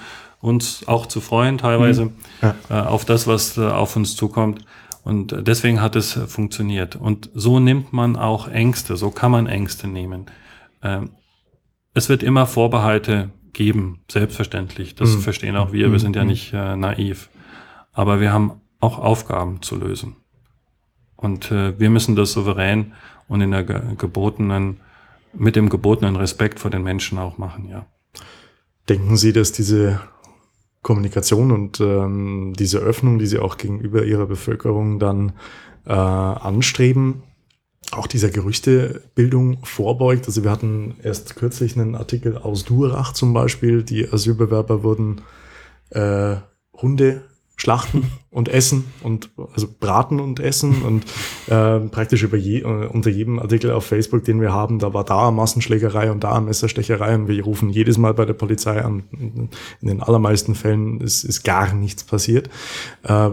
uns 0.46 0.86
auch 0.86 1.06
zu 1.06 1.20
freuen 1.20 1.58
teilweise 1.58 2.06
mhm. 2.06 2.12
ja. 2.40 2.54
äh, 2.70 2.86
auf 2.86 3.04
das, 3.04 3.26
was 3.26 3.58
äh, 3.58 3.66
auf 3.66 3.96
uns 3.96 4.14
zukommt. 4.16 4.64
Und 5.02 5.36
deswegen 5.46 5.80
hat 5.80 5.96
es 5.96 6.12
funktioniert. 6.12 6.96
Und 6.96 7.30
so 7.34 7.60
nimmt 7.60 7.92
man 7.92 8.16
auch 8.16 8.48
Ängste, 8.48 8.96
so 8.96 9.10
kann 9.10 9.30
man 9.30 9.46
Ängste 9.46 9.88
nehmen. 9.88 10.26
Ähm, 10.82 11.10
es 11.94 12.08
wird 12.08 12.22
immer 12.22 12.46
Vorbehalte 12.46 13.30
geben, 13.52 14.00
selbstverständlich. 14.10 14.94
Das 14.94 15.14
mhm. 15.14 15.20
verstehen 15.20 15.56
auch 15.56 15.72
wir. 15.72 15.90
Wir 15.92 15.98
sind 15.98 16.16
ja 16.16 16.22
mhm. 16.22 16.28
nicht 16.28 16.52
äh, 16.52 16.76
naiv. 16.76 17.28
Aber 17.92 18.20
wir 18.20 18.32
haben 18.32 18.60
auch 18.80 18.98
Aufgaben 18.98 19.62
zu 19.62 19.76
lösen. 19.76 20.16
Und 21.16 21.50
äh, 21.50 21.78
wir 21.78 21.90
müssen 21.90 22.14
das 22.14 22.32
souverän 22.32 22.92
und 23.26 23.40
in 23.40 23.50
der 23.50 23.64
ge 23.64 23.80
gebotenen, 23.96 24.80
mit 25.32 25.56
dem 25.56 25.70
gebotenen 25.70 26.16
Respekt 26.16 26.60
vor 26.60 26.70
den 26.70 26.82
Menschen 26.82 27.18
auch 27.18 27.38
machen, 27.38 27.68
ja. 27.68 27.86
Denken 28.88 29.16
Sie, 29.16 29.32
dass 29.32 29.50
diese 29.50 30.00
Kommunikation 30.86 31.50
und 31.50 31.80
ähm, 31.80 32.52
diese 32.56 32.78
Öffnung, 32.78 33.18
die 33.18 33.26
Sie 33.26 33.40
auch 33.40 33.56
gegenüber 33.56 34.04
Ihrer 34.04 34.26
Bevölkerung 34.26 35.00
dann 35.00 35.32
äh, 35.84 35.90
anstreben, 35.92 37.24
auch 37.90 38.06
dieser 38.06 38.30
Gerüchtebildung 38.30 39.58
vorbeugt. 39.64 40.28
Also 40.28 40.44
wir 40.44 40.50
hatten 40.52 40.94
erst 41.02 41.34
kürzlich 41.34 41.76
einen 41.76 41.96
Artikel 41.96 42.38
aus 42.38 42.64
Durach 42.64 43.14
zum 43.14 43.34
Beispiel, 43.34 43.82
die 43.82 44.08
Asylbewerber 44.08 44.84
wurden 44.84 45.22
äh, 45.90 46.36
Hunde 46.80 47.24
schlachten 47.56 48.10
und 48.30 48.50
essen 48.50 48.84
und 49.02 49.30
also 49.54 49.66
braten 49.80 50.20
und 50.20 50.40
essen 50.40 50.82
und 50.82 51.04
äh, 51.46 51.80
praktisch 51.88 52.22
über 52.22 52.36
je, 52.36 52.60
äh, 52.60 52.86
unter 52.86 53.08
jedem 53.08 53.38
Artikel 53.38 53.70
auf 53.70 53.86
Facebook, 53.86 54.24
den 54.24 54.42
wir 54.42 54.52
haben, 54.52 54.78
da 54.78 54.92
war 54.92 55.04
da 55.04 55.30
Massenschlägerei 55.30 56.10
und 56.10 56.22
da 56.22 56.38
Messerstecherei 56.40 57.14
und 57.14 57.28
wir 57.28 57.42
rufen 57.42 57.70
jedes 57.70 57.96
Mal 57.96 58.12
bei 58.12 58.26
der 58.26 58.34
Polizei 58.34 58.82
an. 58.82 59.04
In 59.10 59.48
den 59.80 60.02
allermeisten 60.02 60.54
Fällen 60.54 61.00
ist, 61.00 61.24
ist 61.24 61.44
gar 61.44 61.72
nichts 61.72 62.04
passiert. 62.04 62.50
Äh, 63.04 63.30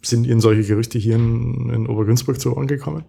sind 0.00 0.26
Ihnen 0.26 0.40
solche 0.40 0.64
Gerüchte 0.64 0.98
hier 0.98 1.16
in, 1.16 1.68
in 1.68 1.86
Obergünzburg 1.86 2.40
zu 2.40 2.56
Ohren 2.56 2.66
gekommen? 2.66 3.04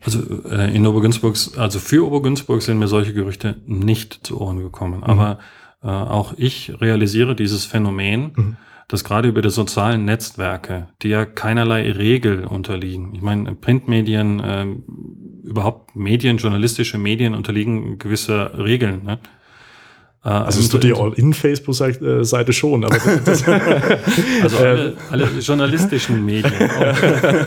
Also 0.00 0.20
äh, 0.48 0.74
in 0.74 0.86
Obergünzburg, 0.86 1.36
also 1.56 1.78
für 1.78 2.06
Obergünzburg 2.06 2.62
sind 2.62 2.78
mir 2.78 2.88
solche 2.88 3.12
Gerüchte 3.12 3.56
nicht 3.66 4.26
zu 4.26 4.40
Ohren 4.40 4.58
gekommen. 4.58 4.98
Mhm. 4.98 5.04
Aber 5.04 5.38
äh, 5.82 5.88
auch 5.88 6.32
ich 6.38 6.80
realisiere 6.80 7.36
dieses 7.36 7.66
Phänomen, 7.66 8.32
mhm. 8.34 8.56
Dass 8.92 9.04
gerade 9.04 9.28
über 9.28 9.40
die 9.40 9.48
sozialen 9.48 10.04
Netzwerke, 10.04 10.88
die 11.00 11.08
ja 11.08 11.24
keinerlei 11.24 11.90
Regel 11.92 12.44
unterliegen. 12.44 13.14
Ich 13.14 13.22
meine, 13.22 13.54
Printmedien, 13.54 14.40
äh, 14.40 14.66
überhaupt 15.44 15.96
Medien, 15.96 16.36
journalistische 16.36 16.98
Medien 16.98 17.34
unterliegen 17.34 17.98
gewisser 17.98 18.58
Regeln. 18.58 19.02
Ne? 19.04 19.18
Äh, 20.22 20.28
also 20.28 20.60
es 20.60 20.68
tut 20.68 20.84
die 20.84 20.92
All-In-Facebook-Seite 20.92 22.52
schon, 22.52 22.84
aber 22.84 22.94
also 24.42 24.56
alle, 24.58 24.96
alle, 25.10 25.24
journalistischen 25.40 26.22
Medien, 26.26 26.52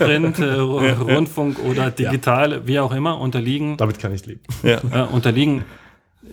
Print, 0.00 0.40
äh, 0.40 0.54
Rundfunk 0.54 1.60
oder 1.60 1.92
digital, 1.92 2.52
ja. 2.52 2.66
wie 2.66 2.80
auch 2.80 2.92
immer, 2.92 3.20
unterliegen. 3.20 3.76
Damit 3.76 4.00
kann 4.00 4.12
ich 4.12 4.26
leben. 4.26 4.40
Ja. 4.64 4.80
Äh, 4.92 5.06
unterliegen 5.12 5.64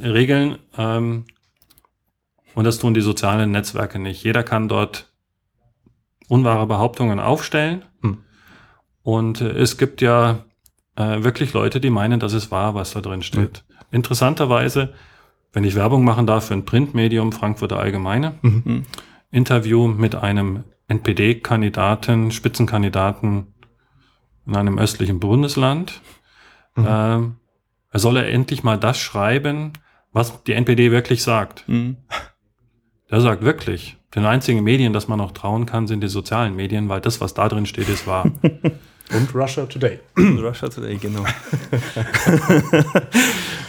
Regeln 0.02 0.58
ähm, 0.76 1.26
und 2.56 2.66
das 2.66 2.80
tun 2.80 2.94
die 2.94 3.02
sozialen 3.02 3.52
Netzwerke 3.52 4.00
nicht. 4.00 4.24
Jeder 4.24 4.44
kann 4.44 4.68
dort 4.68 5.12
unwahre 6.28 6.68
Behauptungen 6.68 7.20
aufstellen 7.20 7.84
hm. 8.02 8.20
und 9.02 9.42
äh, 9.42 9.50
es 9.50 9.78
gibt 9.78 10.02
ja 10.02 10.46
äh, 10.96 11.24
wirklich 11.24 11.54
Leute, 11.54 11.80
die 11.80 11.90
meinen, 11.90 12.20
dass 12.20 12.34
es 12.34 12.52
wahr, 12.52 12.76
was 12.76 12.94
da 12.94 13.02
drin 13.02 13.22
steht. 13.22 13.64
Hm. 13.68 13.76
Interessanterweise 13.92 14.94
wenn 15.54 15.64
ich 15.64 15.76
Werbung 15.76 16.04
machen 16.04 16.28
darf 16.28 16.48
für 16.48 16.56
ein 16.56 16.66
Printmedium, 16.66 17.32
Frankfurter 17.32 17.80
Allgemeine, 17.80 18.34
mhm. 18.42 18.86
Interview 19.32 19.88
mit 19.88 20.16
einem 20.16 20.64
NPD-Kandidaten, 20.88 22.32
Spitzenkandidaten 22.32 23.54
in 24.46 24.56
einem 24.56 24.78
östlichen 24.78 25.20
Bundesland. 25.20 26.02
Mhm. 26.76 26.86
Ähm, 26.88 27.36
er 27.92 28.00
solle 28.00 28.26
endlich 28.26 28.64
mal 28.64 28.80
das 28.80 28.98
schreiben, 28.98 29.74
was 30.12 30.44
die 30.44 30.54
NPD 30.54 30.92
wirklich 30.92 31.24
sagt. 31.24 31.70
Mhm. 31.70 31.98
Der 33.14 33.22
sagt 33.22 33.44
wirklich, 33.44 33.96
den 34.16 34.26
einzigen 34.26 34.64
Medien, 34.64 34.92
das 34.92 35.08
man 35.08 35.20
noch 35.20 35.34
trauen 35.34 35.68
kann, 35.68 35.86
sind 35.86 36.02
die 36.02 36.08
sozialen 36.08 36.56
Medien, 36.56 36.90
weil 36.90 37.00
das, 37.00 37.22
was 37.22 37.36
da 37.36 37.48
drin 37.48 37.68
steht, 37.68 37.88
ist 37.88 38.08
wahr. 38.08 38.26
Und 39.14 39.36
Russia 39.36 39.68
Today. 39.68 40.00
Russia 40.18 40.68
Today, 40.68 40.98
genau. 40.98 41.22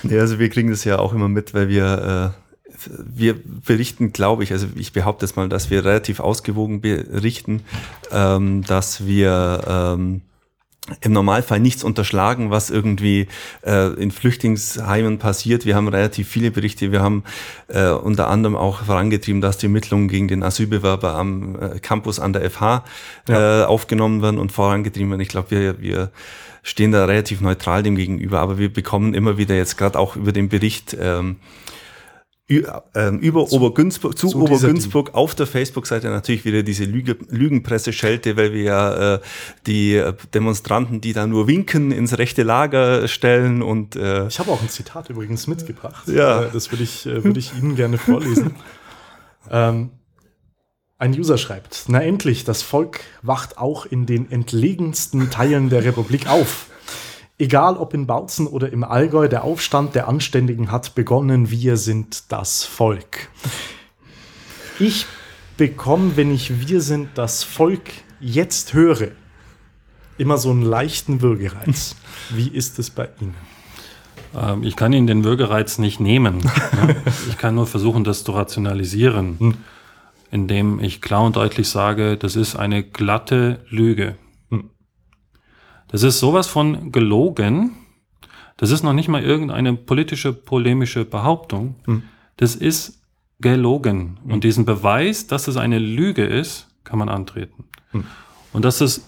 nee, 0.02 0.18
also 0.18 0.38
wir 0.38 0.48
kriegen 0.48 0.70
das 0.70 0.84
ja 0.84 0.98
auch 0.98 1.12
immer 1.12 1.28
mit, 1.28 1.52
weil 1.52 1.68
wir, 1.68 2.32
äh, 2.34 2.90
wir 3.04 3.34
berichten, 3.44 4.14
glaube 4.14 4.44
ich, 4.44 4.52
also 4.52 4.66
ich 4.76 4.94
behaupte 4.94 5.26
jetzt 5.26 5.36
mal, 5.36 5.50
dass 5.50 5.68
wir 5.68 5.84
relativ 5.84 6.20
ausgewogen 6.20 6.80
berichten, 6.80 7.64
ähm, 8.12 8.62
dass 8.62 9.06
wir 9.06 9.60
ähm, 9.68 10.22
im 11.00 11.12
Normalfall 11.12 11.60
nichts 11.60 11.82
unterschlagen, 11.82 12.50
was 12.50 12.68
irgendwie 12.68 13.28
äh, 13.64 13.94
in 13.94 14.10
Flüchtlingsheimen 14.10 15.18
passiert. 15.18 15.64
Wir 15.64 15.76
haben 15.76 15.88
relativ 15.88 16.28
viele 16.28 16.50
Berichte. 16.50 16.92
Wir 16.92 17.00
haben 17.00 17.24
äh, 17.68 17.88
unter 17.88 18.28
anderem 18.28 18.54
auch 18.54 18.84
vorangetrieben, 18.84 19.40
dass 19.40 19.56
die 19.56 19.66
Ermittlungen 19.66 20.08
gegen 20.08 20.28
den 20.28 20.42
Asylbewerber 20.42 21.14
am 21.14 21.56
äh, 21.60 21.78
Campus 21.80 22.20
an 22.20 22.34
der 22.34 22.50
FH 22.50 22.84
ja. 23.28 23.62
äh, 23.62 23.64
aufgenommen 23.64 24.20
werden 24.20 24.38
und 24.38 24.52
vorangetrieben 24.52 25.10
werden. 25.10 25.22
Ich 25.22 25.28
glaube, 25.28 25.50
wir, 25.50 25.80
wir 25.80 26.10
stehen 26.62 26.92
da 26.92 27.06
relativ 27.06 27.40
neutral 27.40 27.82
dem 27.82 27.96
gegenüber, 27.96 28.40
aber 28.40 28.58
wir 28.58 28.72
bekommen 28.72 29.14
immer 29.14 29.38
wieder 29.38 29.54
jetzt 29.54 29.78
gerade 29.78 29.98
auch 29.98 30.16
über 30.16 30.32
den 30.32 30.48
Bericht 30.50 30.96
ähm, 31.00 31.24
ähm, 31.24 31.36
über 32.46 33.46
zu, 33.46 33.56
Obergünzburg, 33.56 34.18
zu, 34.18 34.28
zu 34.28 34.42
Obergünzburg 34.42 35.14
auf 35.14 35.34
der 35.34 35.46
Facebook-Seite 35.46 36.08
natürlich 36.08 36.44
wieder 36.44 36.62
diese 36.62 36.84
Lüge, 36.84 37.16
Lügenpresse-Schelte, 37.30 38.36
weil 38.36 38.52
wir 38.52 38.62
ja 38.62 39.14
äh, 39.14 39.20
die 39.66 39.94
äh, 39.94 40.12
Demonstranten, 40.34 41.00
die 41.00 41.14
da 41.14 41.26
nur 41.26 41.46
winken, 41.46 41.90
ins 41.90 42.18
rechte 42.18 42.42
Lager 42.42 43.08
stellen 43.08 43.62
und 43.62 43.96
äh, 43.96 44.26
Ich 44.26 44.38
habe 44.38 44.50
auch 44.50 44.60
ein 44.60 44.68
Zitat 44.68 45.08
übrigens 45.08 45.46
mitgebracht. 45.46 46.06
Ja. 46.08 46.44
Äh, 46.44 46.50
das 46.52 46.70
würde 46.70 46.84
ich, 46.84 47.06
äh, 47.06 47.24
würde 47.24 47.38
ich 47.38 47.54
Ihnen 47.56 47.76
gerne 47.76 47.96
vorlesen. 47.96 48.54
ähm, 49.50 49.90
ein 50.98 51.18
User 51.18 51.38
schreibt, 51.38 51.84
na 51.88 52.02
endlich, 52.02 52.44
das 52.44 52.62
Volk 52.62 53.00
wacht 53.22 53.56
auch 53.56 53.86
in 53.86 54.04
den 54.04 54.30
entlegensten 54.30 55.30
Teilen 55.30 55.70
der 55.70 55.84
Republik 55.84 56.28
auf. 56.28 56.66
Egal 57.36 57.76
ob 57.76 57.94
in 57.94 58.06
Bautzen 58.06 58.46
oder 58.46 58.72
im 58.72 58.84
Allgäu, 58.84 59.28
der 59.28 59.42
Aufstand 59.42 59.96
der 59.96 60.06
Anständigen 60.06 60.70
hat 60.70 60.94
begonnen. 60.94 61.50
Wir 61.50 61.76
sind 61.76 62.30
das 62.30 62.62
Volk. 62.64 63.28
Ich 64.78 65.06
bekomme, 65.56 66.16
wenn 66.16 66.32
ich 66.32 66.68
Wir 66.68 66.80
sind 66.80 67.08
das 67.16 67.42
Volk 67.42 67.90
jetzt 68.20 68.72
höre, 68.72 69.08
immer 70.16 70.38
so 70.38 70.50
einen 70.50 70.62
leichten 70.62 71.22
Würgereiz. 71.22 71.96
Wie 72.30 72.48
ist 72.48 72.78
es 72.78 72.90
bei 72.90 73.08
Ihnen? 73.20 73.34
Ähm, 74.36 74.62
ich 74.62 74.76
kann 74.76 74.92
Ihnen 74.92 75.08
den 75.08 75.24
Würgereiz 75.24 75.78
nicht 75.78 75.98
nehmen. 75.98 76.38
ich 77.28 77.36
kann 77.36 77.56
nur 77.56 77.66
versuchen, 77.66 78.04
das 78.04 78.22
zu 78.22 78.30
rationalisieren, 78.30 79.38
hm. 79.40 79.54
indem 80.30 80.78
ich 80.78 81.00
klar 81.00 81.24
und 81.24 81.34
deutlich 81.34 81.68
sage, 81.68 82.16
das 82.16 82.36
ist 82.36 82.54
eine 82.54 82.84
glatte 82.84 83.58
Lüge. 83.68 84.14
Das 85.88 86.02
ist 86.02 86.18
sowas 86.18 86.46
von 86.46 86.92
gelogen. 86.92 87.76
Das 88.56 88.70
ist 88.70 88.82
noch 88.82 88.92
nicht 88.92 89.08
mal 89.08 89.22
irgendeine 89.22 89.74
politische, 89.74 90.32
polemische 90.32 91.04
Behauptung. 91.04 91.76
Hm. 91.86 92.02
Das 92.36 92.56
ist 92.56 93.02
gelogen. 93.40 94.18
Hm. 94.24 94.32
Und 94.32 94.44
diesen 94.44 94.64
Beweis, 94.64 95.26
dass 95.26 95.48
es 95.48 95.56
eine 95.56 95.78
Lüge 95.78 96.24
ist, 96.24 96.68
kann 96.84 96.98
man 96.98 97.08
antreten. 97.08 97.64
Hm. 97.90 98.04
Und 98.52 98.64
dass 98.64 98.80
es 98.80 99.04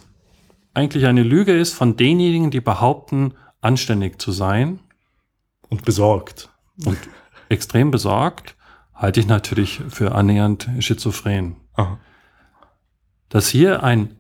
eigentlich 0.75 1.07
eine 1.07 1.23
Lüge 1.23 1.57
ist 1.57 1.75
von 1.75 1.97
denjenigen, 1.97 2.51
die 2.51 2.61
behaupten, 2.61 3.35
anständig 3.61 4.21
zu 4.21 4.33
sein. 4.33 4.81
Und 5.69 5.85
besorgt. 5.85 6.51
Und 6.85 6.99
extrem 7.49 7.91
besorgt, 7.91 8.57
halte 8.95 9.21
ich 9.21 9.27
natürlich 9.27 9.81
für 9.89 10.15
annähernd 10.15 10.69
schizophren. 10.81 11.57
Aha. 11.75 11.99
Dass 13.29 13.49
hier 13.49 13.83
ein 13.83 14.16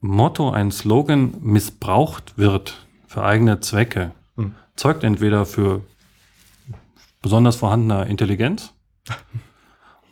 Motto, 0.00 0.50
ein 0.50 0.70
Slogan 0.70 1.34
missbraucht 1.40 2.38
wird 2.38 2.86
für 3.06 3.24
eigene 3.24 3.60
Zwecke, 3.60 4.12
mhm. 4.36 4.54
zeugt 4.76 5.02
entweder 5.02 5.44
für 5.44 5.82
besonders 7.20 7.56
vorhandener 7.56 8.06
Intelligenz 8.06 8.72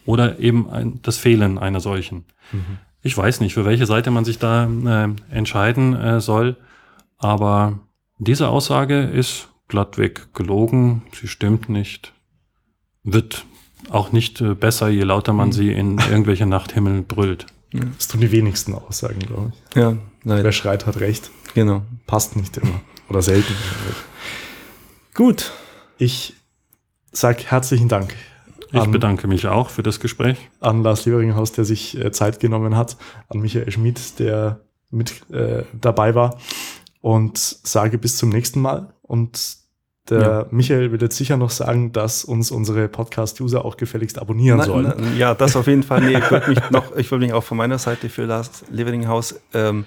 oder 0.07 0.39
eben 0.41 0.69
ein, 0.71 1.01
das 1.03 1.19
Fehlen 1.19 1.59
einer 1.59 1.81
solchen. 1.81 2.25
Mhm. 2.53 2.79
Ich 3.03 3.17
weiß 3.17 3.41
nicht, 3.41 3.55
für 3.55 3.65
welche 3.65 3.87
Seite 3.87 4.11
man 4.11 4.25
sich 4.25 4.39
da 4.39 4.65
äh, 4.67 5.09
entscheiden 5.31 5.95
äh, 5.95 6.21
soll, 6.21 6.57
aber 7.19 7.79
diese 8.19 8.49
Aussage 8.49 9.01
ist 9.03 9.49
glattweg 9.69 10.35
gelogen, 10.35 11.03
sie 11.13 11.29
stimmt 11.29 11.69
nicht, 11.69 12.13
wird 13.05 13.47
auch 13.91 14.11
nicht 14.11 14.41
äh, 14.41 14.55
besser, 14.55 14.89
je 14.89 15.03
lauter 15.03 15.33
man 15.33 15.49
mhm. 15.49 15.53
sie 15.53 15.73
in 15.73 15.99
irgendwelche 15.99 16.47
Nachthimmel 16.47 17.03
brüllt. 17.03 17.47
Das 17.97 18.09
tun 18.09 18.21
die 18.21 18.33
wenigsten 18.33 18.75
Aussagen, 18.75 19.19
glaube 19.21 19.53
ich. 19.53 19.77
Ja, 19.77 19.97
leider. 20.25 20.45
Wer 20.45 20.53
schreit, 20.53 20.87
hat 20.87 21.01
recht. 21.01 21.31
Genau. 21.55 21.83
Passt 22.07 22.37
nicht 22.37 22.57
immer. 22.57 22.81
Oder 23.09 23.23
selten. 23.23 23.55
Gut. 25.15 25.53
Ich 25.99 26.35
sage 27.13 27.43
herzlichen 27.47 27.89
Dank. 27.89 28.15
Ich 28.73 28.85
bedanke 28.87 29.27
mich 29.27 29.47
auch 29.47 29.71
für 29.71 29.83
das 29.83 30.01
Gespräch. 30.01 30.37
An 30.61 30.83
Lars 30.83 31.07
Lieberinghaus, 31.07 31.53
der 31.53 31.65
sich 31.65 31.97
äh, 31.97 32.11
Zeit 32.13 32.41
genommen 32.41 32.77
hat. 32.77 32.97
An 33.29 33.41
Michael 33.41 33.71
Schmidt, 33.71 34.19
der 34.19 34.61
mit 34.91 35.31
äh, 35.31 35.65
dabei 35.73 36.15
war. 36.15 36.39
Und 37.01 37.39
sage 37.39 37.97
bis 37.97 38.19
zum 38.19 38.29
nächsten 38.29 38.61
Mal. 38.61 38.93
Und 39.03 39.57
der 40.11 40.21
ja. 40.21 40.47
Michael 40.51 40.93
will 40.93 41.01
jetzt 41.01 41.17
sicher 41.17 41.37
noch 41.37 41.51
sagen, 41.51 41.93
dass 41.93 42.25
uns 42.25 42.51
unsere 42.51 42.89
Podcast-User 42.89 43.65
auch 43.65 43.77
gefälligst 43.77 44.19
abonnieren 44.19 44.59
na, 44.59 44.65
sollen. 44.65 44.95
Na, 44.97 45.13
ja, 45.17 45.35
das 45.35 45.57
auf 45.57 45.67
jeden 45.67 45.83
Fall. 45.83 46.03
Nee, 46.03 46.19
ich 46.19 46.31
würde 46.31 46.49
mich 46.51 46.59
noch, 46.71 46.97
ich 46.97 47.11
würde 47.11 47.25
mich 47.25 47.33
auch 47.33 47.45
von 47.45 47.57
meiner 47.57 47.79
Seite 47.79 48.09
für 48.09 48.25
Lars 48.25 48.65
Leveringhaus 48.71 49.41
ähm, 49.55 49.85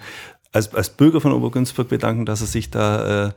als, 0.52 0.74
als 0.74 0.90
Bürger 0.90 1.22
von 1.22 1.32
Obergünzburg 1.32 1.88
bedanken, 1.90 2.26
dass 2.26 2.42
er 2.42 2.48
sich 2.48 2.70
da 2.70 3.28
äh, 3.28 3.32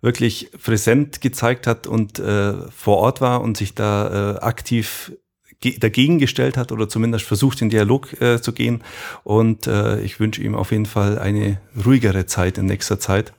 wirklich 0.00 0.50
präsent 0.62 1.20
gezeigt 1.20 1.66
hat 1.66 1.86
und 1.86 2.18
äh, 2.18 2.54
vor 2.70 2.98
Ort 2.98 3.20
war 3.20 3.40
und 3.40 3.56
sich 3.56 3.74
da 3.74 4.36
äh, 4.36 4.38
aktiv 4.40 5.12
dagegen 5.60 6.18
gestellt 6.18 6.56
hat 6.56 6.72
oder 6.72 6.88
zumindest 6.88 7.24
versucht, 7.24 7.62
in 7.62 7.70
Dialog 7.70 8.20
äh, 8.20 8.40
zu 8.40 8.52
gehen. 8.52 8.82
Und 9.24 9.66
äh, 9.66 10.00
ich 10.00 10.20
wünsche 10.20 10.42
ihm 10.42 10.54
auf 10.54 10.70
jeden 10.70 10.86
Fall 10.86 11.18
eine 11.18 11.58
ruhigere 11.84 12.26
Zeit 12.26 12.58
in 12.58 12.66
nächster 12.66 13.00
Zeit 13.00 13.32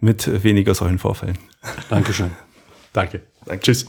mit 0.00 0.44
weniger 0.44 0.74
solchen 0.74 0.98
Vorfällen. 0.98 1.38
Dankeschön. 1.88 2.30
Danke. 2.92 3.22
Danke. 3.46 3.62
Tschüss. 3.62 3.86